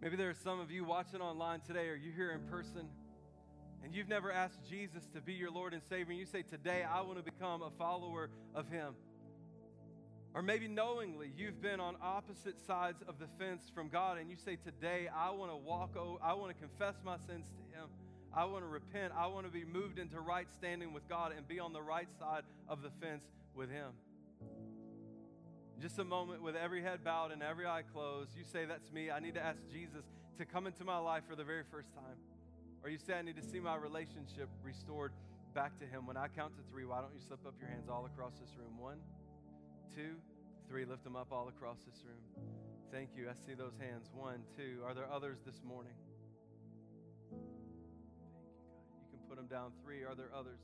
Maybe 0.00 0.14
there 0.14 0.30
are 0.30 0.34
some 0.44 0.60
of 0.60 0.70
you 0.70 0.84
watching 0.84 1.20
online 1.20 1.60
today, 1.66 1.88
or 1.88 1.96
you 1.96 2.12
here 2.12 2.30
in 2.30 2.48
person, 2.48 2.88
and 3.82 3.92
you've 3.92 4.08
never 4.08 4.30
asked 4.30 4.60
Jesus 4.70 5.02
to 5.14 5.20
be 5.20 5.32
your 5.32 5.50
Lord 5.50 5.74
and 5.74 5.82
Savior, 5.88 6.12
and 6.12 6.18
you 6.18 6.26
say, 6.26 6.42
Today 6.42 6.84
I 6.84 7.00
want 7.00 7.18
to 7.18 7.24
become 7.24 7.62
a 7.62 7.70
follower 7.70 8.30
of 8.54 8.68
Him. 8.68 8.94
Or 10.32 10.42
maybe 10.42 10.68
knowingly 10.68 11.32
you've 11.36 11.60
been 11.60 11.80
on 11.80 11.96
opposite 12.00 12.64
sides 12.64 13.02
of 13.08 13.18
the 13.18 13.26
fence 13.40 13.64
from 13.74 13.88
God, 13.88 14.16
and 14.18 14.30
you 14.30 14.36
say, 14.36 14.54
Today 14.54 15.08
I 15.12 15.30
want 15.30 15.50
to 15.50 15.56
walk, 15.56 15.96
over, 15.96 16.18
I 16.22 16.34
want 16.34 16.54
to 16.54 16.60
confess 16.60 16.94
my 17.04 17.16
sins 17.26 17.46
to 17.56 17.76
Him. 17.76 17.88
I 18.32 18.44
want 18.44 18.62
to 18.62 18.68
repent. 18.68 19.12
I 19.16 19.26
want 19.26 19.44
to 19.44 19.52
be 19.52 19.64
moved 19.64 19.98
into 19.98 20.20
right 20.20 20.46
standing 20.54 20.92
with 20.92 21.08
God 21.08 21.32
and 21.36 21.48
be 21.48 21.58
on 21.58 21.72
the 21.72 21.82
right 21.82 22.08
side 22.20 22.44
of 22.68 22.82
the 22.82 22.90
fence 23.00 23.24
with 23.56 23.68
Him 23.68 23.90
just 25.80 25.98
a 25.98 26.04
moment 26.04 26.42
with 26.42 26.56
every 26.56 26.82
head 26.82 27.04
bowed 27.04 27.32
and 27.32 27.42
every 27.42 27.66
eye 27.66 27.82
closed, 27.92 28.30
you 28.36 28.44
say, 28.44 28.64
That's 28.64 28.90
me. 28.92 29.10
I 29.10 29.20
need 29.20 29.34
to 29.34 29.42
ask 29.44 29.58
Jesus 29.72 30.04
to 30.38 30.44
come 30.44 30.66
into 30.66 30.84
my 30.84 30.98
life 30.98 31.22
for 31.28 31.36
the 31.36 31.44
very 31.44 31.64
first 31.70 31.92
time. 31.94 32.16
Or 32.82 32.90
you 32.90 32.98
say, 32.98 33.14
I 33.14 33.22
need 33.22 33.36
to 33.36 33.42
see 33.42 33.60
my 33.60 33.76
relationship 33.76 34.48
restored 34.62 35.12
back 35.54 35.78
to 35.78 35.86
Him. 35.86 36.06
When 36.06 36.16
I 36.16 36.28
count 36.28 36.56
to 36.56 36.62
three, 36.70 36.84
why 36.84 37.00
don't 37.00 37.14
you 37.14 37.20
slip 37.20 37.46
up 37.46 37.54
your 37.60 37.68
hands 37.68 37.88
all 37.88 38.06
across 38.06 38.32
this 38.40 38.50
room? 38.58 38.78
One, 38.78 38.98
two, 39.94 40.16
three. 40.68 40.84
Lift 40.84 41.04
them 41.04 41.16
up 41.16 41.28
all 41.30 41.48
across 41.48 41.78
this 41.78 42.02
room. 42.04 42.20
Thank 42.90 43.10
you. 43.16 43.28
I 43.28 43.34
see 43.46 43.54
those 43.54 43.74
hands. 43.78 44.10
One, 44.14 44.40
two. 44.56 44.82
Are 44.84 44.94
there 44.94 45.10
others 45.10 45.38
this 45.46 45.62
morning? 45.64 45.92
Thank 47.30 47.42
you, 47.42 47.62
God. 48.18 48.42
You 49.00 49.18
can 49.18 49.28
put 49.28 49.36
them 49.36 49.46
down. 49.46 49.72
Three. 49.84 50.02
Are 50.02 50.14
there 50.14 50.30
others? 50.34 50.60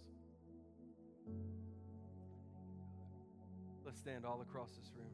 Let's 3.88 4.05
stand 4.05 4.29
all 4.29 4.44
across 4.44 4.68
this 4.77 4.92
room. 4.92 5.09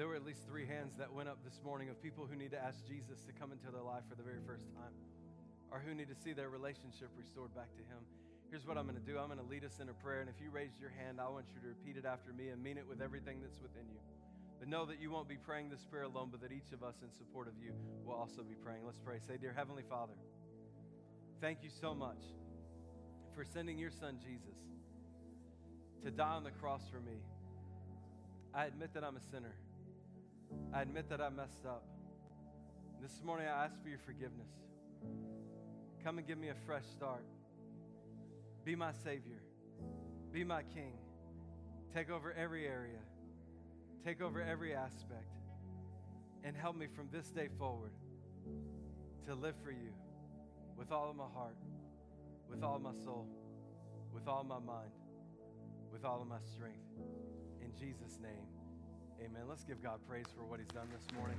There 0.00 0.08
were 0.08 0.16
at 0.16 0.24
least 0.24 0.48
three 0.48 0.64
hands 0.64 0.96
that 0.96 1.12
went 1.12 1.28
up 1.28 1.44
this 1.44 1.60
morning 1.60 1.90
of 1.92 2.00
people 2.00 2.24
who 2.24 2.32
need 2.32 2.56
to 2.56 2.58
ask 2.58 2.88
Jesus 2.88 3.20
to 3.28 3.36
come 3.36 3.52
into 3.52 3.68
their 3.68 3.84
life 3.84 4.08
for 4.08 4.16
the 4.16 4.24
very 4.24 4.40
first 4.48 4.64
time 4.72 4.96
or 5.68 5.84
who 5.84 5.92
need 5.92 6.08
to 6.08 6.16
see 6.16 6.32
their 6.32 6.48
relationship 6.48 7.12
restored 7.20 7.52
back 7.54 7.68
to 7.76 7.84
Him. 7.84 8.00
Here's 8.48 8.64
what 8.64 8.80
I'm 8.80 8.88
going 8.88 8.96
to 8.96 9.04
do 9.04 9.20
I'm 9.20 9.28
going 9.28 9.36
to 9.36 9.44
lead 9.44 9.68
us 9.68 9.76
in 9.84 9.92
a 9.92 9.96
prayer. 10.00 10.24
And 10.24 10.30
if 10.32 10.40
you 10.40 10.48
raised 10.48 10.80
your 10.80 10.96
hand, 10.96 11.20
I 11.20 11.28
want 11.28 11.52
you 11.52 11.60
to 11.60 11.68
repeat 11.68 12.00
it 12.00 12.08
after 12.08 12.32
me 12.32 12.48
and 12.48 12.64
mean 12.64 12.80
it 12.80 12.88
with 12.88 13.04
everything 13.04 13.44
that's 13.44 13.60
within 13.60 13.84
you. 13.92 14.00
But 14.56 14.72
know 14.72 14.88
that 14.88 15.04
you 15.04 15.12
won't 15.12 15.28
be 15.28 15.36
praying 15.36 15.68
this 15.68 15.84
prayer 15.84 16.08
alone, 16.08 16.32
but 16.32 16.40
that 16.40 16.48
each 16.50 16.72
of 16.72 16.80
us 16.80 16.96
in 17.04 17.12
support 17.12 17.44
of 17.44 17.60
you 17.60 17.76
will 18.08 18.16
also 18.16 18.40
be 18.40 18.56
praying. 18.56 18.88
Let's 18.88 19.04
pray. 19.04 19.20
Say, 19.20 19.36
Dear 19.36 19.52
Heavenly 19.52 19.84
Father, 19.84 20.16
thank 21.42 21.64
you 21.64 21.70
so 21.80 21.92
much 21.92 22.22
for 23.34 23.44
sending 23.44 23.76
your 23.76 23.90
son 23.90 24.16
Jesus 24.22 24.60
to 26.04 26.10
die 26.12 26.34
on 26.34 26.44
the 26.44 26.52
cross 26.52 26.82
for 26.88 27.00
me. 27.00 27.18
I 28.54 28.66
admit 28.66 28.94
that 28.94 29.02
I'm 29.02 29.16
a 29.16 29.20
sinner. 29.20 29.56
I 30.72 30.82
admit 30.82 31.10
that 31.10 31.20
I 31.20 31.30
messed 31.30 31.66
up. 31.66 31.82
This 33.00 33.20
morning 33.24 33.48
I 33.48 33.64
ask 33.64 33.82
for 33.82 33.88
your 33.88 33.98
forgiveness. 33.98 34.52
Come 36.04 36.18
and 36.18 36.26
give 36.28 36.38
me 36.38 36.50
a 36.50 36.54
fresh 36.64 36.84
start. 36.96 37.24
Be 38.64 38.76
my 38.76 38.92
Savior. 38.92 39.42
Be 40.30 40.44
my 40.44 40.62
King. 40.62 40.94
Take 41.92 42.08
over 42.08 42.32
every 42.34 42.68
area. 42.68 43.00
Take 44.04 44.22
over 44.22 44.40
every 44.40 44.74
aspect. 44.74 45.34
And 46.44 46.56
help 46.56 46.76
me 46.76 46.86
from 46.94 47.08
this 47.10 47.26
day 47.30 47.48
forward 47.58 47.92
to 49.26 49.34
live 49.34 49.56
for 49.64 49.72
you 49.72 49.90
with 50.76 50.92
all 50.92 51.10
of 51.10 51.16
my 51.16 51.28
heart, 51.34 51.56
with 52.48 52.62
all 52.62 52.78
my 52.78 52.92
soul, 53.04 53.26
with 54.12 54.28
all 54.28 54.44
my 54.44 54.58
mind, 54.58 54.90
with 55.92 56.04
all 56.04 56.20
of 56.20 56.28
my 56.28 56.40
strength. 56.54 56.84
In 57.60 57.72
Jesus' 57.78 58.18
name, 58.22 58.46
amen. 59.20 59.42
Let's 59.48 59.64
give 59.64 59.82
God 59.82 60.00
praise 60.08 60.26
for 60.36 60.44
what 60.44 60.60
He's 60.60 60.68
done 60.68 60.88
this 60.92 61.06
morning. 61.16 61.38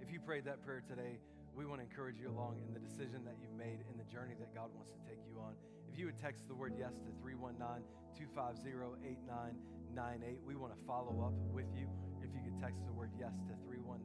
If 0.00 0.12
you 0.12 0.20
prayed 0.20 0.44
that 0.44 0.64
prayer 0.64 0.82
today, 0.86 1.18
we 1.54 1.66
want 1.66 1.80
to 1.80 1.86
encourage 1.86 2.16
you 2.18 2.30
along 2.30 2.56
in 2.66 2.72
the 2.72 2.80
decision 2.80 3.24
that 3.24 3.36
you've 3.40 3.56
made 3.58 3.84
in 3.90 3.98
the 3.98 4.08
journey 4.12 4.34
that 4.40 4.54
God 4.54 4.70
wants 4.74 4.92
to 4.92 4.98
take 5.08 5.20
you 5.28 5.38
on. 5.38 5.52
If 5.92 5.98
you 5.98 6.06
would 6.06 6.18
text 6.18 6.48
the 6.48 6.54
word 6.54 6.72
yes 6.78 6.94
to 7.04 7.12
319 7.20 7.84
250 8.16 8.70
8998, 9.04 10.40
we 10.46 10.56
want 10.56 10.72
to 10.72 10.80
follow 10.86 11.20
up 11.20 11.34
with 11.52 11.68
you 11.76 11.88
if 12.32 12.40
you 12.40 12.48
could 12.48 12.56
text 12.64 12.80
the 12.88 12.92
word 12.96 13.12
yes 13.20 13.36
to 13.44 13.52
319 13.68 14.00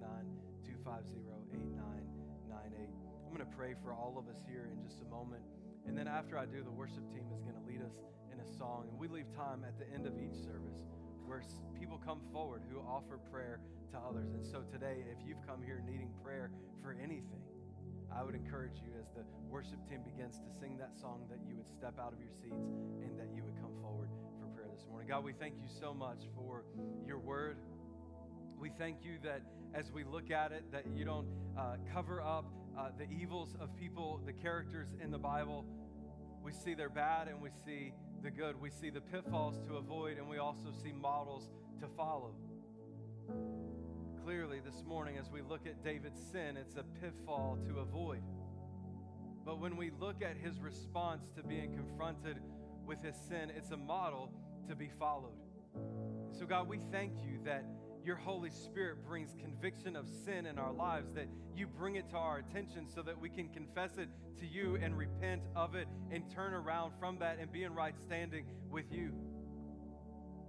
250 0.67 1.23
8998. 1.55 2.91
I'm 3.23 3.31
going 3.31 3.39
to 3.39 3.55
pray 3.55 3.71
for 3.79 3.95
all 3.95 4.19
of 4.19 4.27
us 4.27 4.43
here 4.43 4.67
in 4.67 4.83
just 4.83 4.99
a 4.99 5.07
moment. 5.07 5.43
And 5.87 5.95
then 5.95 6.11
after 6.11 6.35
I 6.35 6.43
do, 6.43 6.59
the 6.59 6.75
worship 6.75 7.07
team 7.15 7.23
is 7.31 7.39
going 7.39 7.55
to 7.55 7.63
lead 7.63 7.79
us 7.79 7.95
in 8.27 8.43
a 8.43 8.47
song. 8.59 8.91
And 8.91 8.99
we 8.99 9.07
leave 9.07 9.31
time 9.31 9.63
at 9.63 9.79
the 9.79 9.87
end 9.95 10.03
of 10.03 10.19
each 10.19 10.35
service 10.43 10.83
where 11.23 11.39
people 11.79 11.99
come 12.03 12.19
forward 12.35 12.63
who 12.67 12.79
offer 12.83 13.19
prayer 13.31 13.59
to 13.91 13.97
others. 13.99 14.35
And 14.35 14.43
so 14.43 14.63
today, 14.67 15.07
if 15.07 15.23
you've 15.23 15.43
come 15.47 15.63
here 15.63 15.79
needing 15.87 16.11
prayer 16.23 16.51
for 16.83 16.95
anything, 16.99 17.43
I 18.11 18.23
would 18.23 18.35
encourage 18.35 18.79
you 18.83 18.91
as 18.99 19.07
the 19.15 19.23
worship 19.47 19.79
team 19.87 20.03
begins 20.03 20.39
to 20.39 20.49
sing 20.59 20.75
that 20.79 20.95
song 20.99 21.27
that 21.31 21.39
you 21.47 21.55
would 21.55 21.67
step 21.71 21.95
out 21.99 22.11
of 22.11 22.19
your 22.19 22.31
seats 22.43 22.67
and 23.03 23.15
that 23.19 23.31
you 23.35 23.43
would 23.43 23.55
come 23.59 23.71
forward 23.79 24.11
for 24.39 24.47
prayer 24.55 24.67
this 24.71 24.83
morning. 24.87 25.07
God, 25.07 25.23
we 25.23 25.33
thank 25.33 25.55
you 25.59 25.67
so 25.67 25.93
much 25.93 26.27
for 26.35 26.63
your 27.05 27.19
word. 27.19 27.59
We 28.59 28.69
thank 28.69 29.03
you 29.03 29.17
that 29.23 29.41
as 29.73 29.91
we 29.91 30.03
look 30.03 30.31
at 30.31 30.51
it, 30.51 30.63
that 30.71 30.85
you 30.95 31.05
don't 31.05 31.27
uh, 31.57 31.75
cover 31.93 32.21
up 32.21 32.45
uh, 32.77 32.89
the 32.97 33.09
evils 33.09 33.55
of 33.59 33.75
people, 33.75 34.19
the 34.25 34.33
characters 34.33 34.89
in 35.01 35.11
the 35.11 35.17
Bible. 35.17 35.65
We 36.43 36.51
see 36.51 36.73
their 36.73 36.89
bad 36.89 37.27
and 37.27 37.41
we 37.41 37.49
see 37.65 37.93
the 38.23 38.31
good. 38.31 38.59
We 38.59 38.71
see 38.71 38.89
the 38.89 39.01
pitfalls 39.01 39.59
to 39.67 39.75
avoid 39.77 40.17
and 40.17 40.27
we 40.27 40.37
also 40.37 40.71
see 40.83 40.91
models 40.91 41.49
to 41.81 41.87
follow. 41.95 42.33
Clearly, 44.23 44.59
this 44.59 44.83
morning, 44.85 45.17
as 45.17 45.29
we 45.29 45.41
look 45.41 45.67
at 45.67 45.83
David's 45.83 46.19
sin, 46.31 46.57
it's 46.57 46.75
a 46.75 46.83
pitfall 46.99 47.59
to 47.67 47.79
avoid. 47.79 48.21
But 49.45 49.59
when 49.59 49.77
we 49.77 49.91
look 49.99 50.21
at 50.21 50.35
his 50.35 50.59
response 50.59 51.23
to 51.37 51.43
being 51.43 51.73
confronted 51.73 52.37
with 52.85 53.01
his 53.01 53.15
sin, 53.29 53.51
it's 53.55 53.71
a 53.71 53.77
model 53.77 54.31
to 54.67 54.75
be 54.75 54.89
followed. 54.99 55.37
So, 56.37 56.45
God, 56.45 56.67
we 56.67 56.79
thank 56.91 57.13
you 57.23 57.39
that 57.45 57.63
your 58.07 58.15
Holy 58.15 58.49
Spirit 58.49 59.05
brings 59.05 59.35
conviction 59.37 59.97
of 59.97 60.07
sin 60.23 60.45
in 60.45 60.57
our 60.57 60.71
lives, 60.71 61.13
that 61.13 61.27
you 61.57 61.67
bring 61.67 61.97
it 61.97 62.09
to 62.09 62.15
our 62.15 62.37
attention 62.37 62.87
so 62.87 63.01
that 63.01 63.19
we 63.19 63.27
can 63.27 63.49
confess 63.49 63.97
it 63.97 64.07
to 64.39 64.47
you 64.47 64.77
and 64.81 64.97
repent 64.97 65.41
of 65.57 65.75
it 65.75 65.89
and 66.09 66.23
turn 66.33 66.53
around 66.53 66.93
from 67.01 67.19
that 67.19 67.37
and 67.37 67.51
be 67.51 67.63
in 67.63 67.75
right 67.75 67.95
standing 67.99 68.45
with 68.71 68.85
you. 68.93 69.11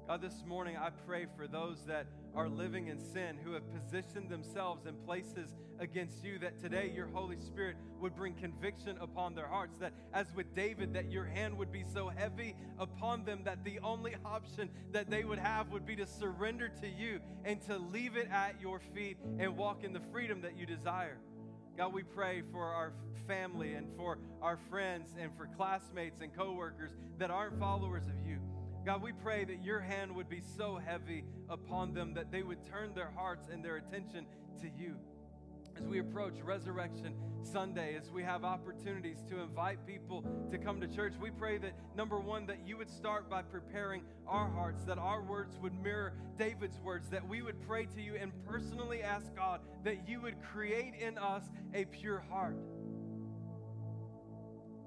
God, 0.06 0.22
this 0.22 0.44
morning 0.46 0.76
I 0.76 0.90
pray 1.04 1.26
for 1.36 1.48
those 1.48 1.84
that 1.88 2.06
are 2.38 2.48
living 2.48 2.86
in 2.86 3.00
sin, 3.00 3.36
who 3.42 3.52
have 3.52 3.64
positioned 3.72 4.30
themselves 4.30 4.86
in 4.86 4.94
places 5.04 5.56
against 5.80 6.22
you, 6.22 6.38
that 6.38 6.56
today 6.60 6.92
your 6.94 7.08
Holy 7.08 7.36
Spirit 7.36 7.74
would 8.00 8.14
bring 8.14 8.32
conviction 8.34 8.96
upon 9.00 9.34
their 9.34 9.48
hearts. 9.48 9.76
That 9.78 9.92
as 10.14 10.32
with 10.36 10.54
David, 10.54 10.94
that 10.94 11.10
your 11.10 11.24
hand 11.24 11.58
would 11.58 11.72
be 11.72 11.84
so 11.92 12.08
heavy 12.08 12.54
upon 12.78 13.24
them 13.24 13.40
that 13.44 13.64
the 13.64 13.80
only 13.80 14.14
option 14.24 14.70
that 14.92 15.10
they 15.10 15.24
would 15.24 15.40
have 15.40 15.72
would 15.72 15.84
be 15.84 15.96
to 15.96 16.06
surrender 16.06 16.68
to 16.80 16.88
you 16.88 17.18
and 17.44 17.60
to 17.62 17.76
leave 17.76 18.16
it 18.16 18.28
at 18.30 18.54
your 18.60 18.80
feet 18.94 19.16
and 19.40 19.56
walk 19.56 19.82
in 19.82 19.92
the 19.92 20.02
freedom 20.12 20.40
that 20.42 20.56
you 20.56 20.64
desire. 20.64 21.18
God, 21.76 21.92
we 21.92 22.04
pray 22.04 22.42
for 22.52 22.62
our 22.62 22.92
family 23.26 23.74
and 23.74 23.88
for 23.96 24.18
our 24.40 24.58
friends 24.70 25.10
and 25.20 25.32
for 25.36 25.48
classmates 25.56 26.20
and 26.20 26.32
coworkers 26.32 26.92
that 27.18 27.32
aren't 27.32 27.58
followers 27.58 28.04
of 28.06 28.28
you. 28.28 28.38
God, 28.88 29.02
we 29.02 29.12
pray 29.12 29.44
that 29.44 29.62
your 29.62 29.80
hand 29.80 30.16
would 30.16 30.30
be 30.30 30.40
so 30.56 30.80
heavy 30.82 31.22
upon 31.50 31.92
them 31.92 32.14
that 32.14 32.32
they 32.32 32.42
would 32.42 32.64
turn 32.64 32.94
their 32.94 33.10
hearts 33.14 33.48
and 33.52 33.62
their 33.62 33.76
attention 33.76 34.24
to 34.62 34.70
you. 34.78 34.96
As 35.76 35.84
we 35.84 35.98
approach 35.98 36.40
Resurrection 36.42 37.12
Sunday, 37.42 37.98
as 38.00 38.10
we 38.10 38.22
have 38.22 38.44
opportunities 38.44 39.18
to 39.28 39.40
invite 39.40 39.86
people 39.86 40.24
to 40.50 40.56
come 40.56 40.80
to 40.80 40.88
church, 40.88 41.12
we 41.20 41.30
pray 41.30 41.58
that 41.58 41.74
number 41.94 42.18
one, 42.18 42.46
that 42.46 42.66
you 42.66 42.78
would 42.78 42.88
start 42.88 43.28
by 43.28 43.42
preparing 43.42 44.04
our 44.26 44.48
hearts, 44.48 44.84
that 44.84 44.96
our 44.96 45.20
words 45.20 45.58
would 45.58 45.78
mirror 45.82 46.14
David's 46.38 46.80
words, 46.80 47.10
that 47.10 47.28
we 47.28 47.42
would 47.42 47.60
pray 47.68 47.84
to 47.94 48.00
you 48.00 48.16
and 48.16 48.32
personally 48.46 49.02
ask 49.02 49.36
God 49.36 49.60
that 49.84 50.08
you 50.08 50.22
would 50.22 50.42
create 50.42 50.94
in 50.98 51.18
us 51.18 51.44
a 51.74 51.84
pure 51.84 52.24
heart. 52.30 52.56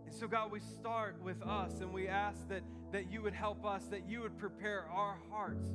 And 0.08 0.16
so, 0.16 0.28
God, 0.28 0.52
we 0.52 0.60
start 0.60 1.22
with 1.22 1.40
us 1.44 1.82
and 1.82 1.94
we 1.94 2.08
ask 2.08 2.50
that, 2.50 2.64
that 2.92 3.12
you 3.12 3.22
would 3.22 3.34
help 3.34 3.66
us, 3.66 3.86
that 3.86 4.08
you 4.08 4.22
would 4.22 4.38
prepare 4.38 4.86
our 4.92 5.18
hearts 5.30 5.66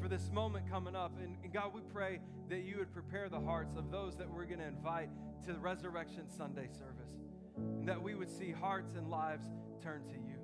for 0.00 0.08
this 0.08 0.30
moment 0.32 0.68
coming 0.70 0.96
up. 0.96 1.12
And, 1.22 1.36
and 1.44 1.52
God, 1.52 1.74
we 1.74 1.82
pray 1.92 2.20
that 2.48 2.62
you 2.62 2.78
would 2.78 2.92
prepare 2.92 3.28
the 3.28 3.40
hearts 3.40 3.76
of 3.76 3.90
those 3.90 4.16
that 4.16 4.28
we're 4.28 4.46
going 4.46 4.60
to 4.60 4.66
invite 4.66 5.10
to 5.46 5.52
the 5.52 5.58
Resurrection 5.58 6.24
Sunday 6.36 6.68
service, 6.72 7.12
and 7.56 7.86
that 7.88 8.00
we 8.00 8.14
would 8.14 8.30
see 8.30 8.50
hearts 8.50 8.94
and 8.96 9.08
lives 9.08 9.46
turn 9.82 10.02
to 10.08 10.14
you. 10.14 10.38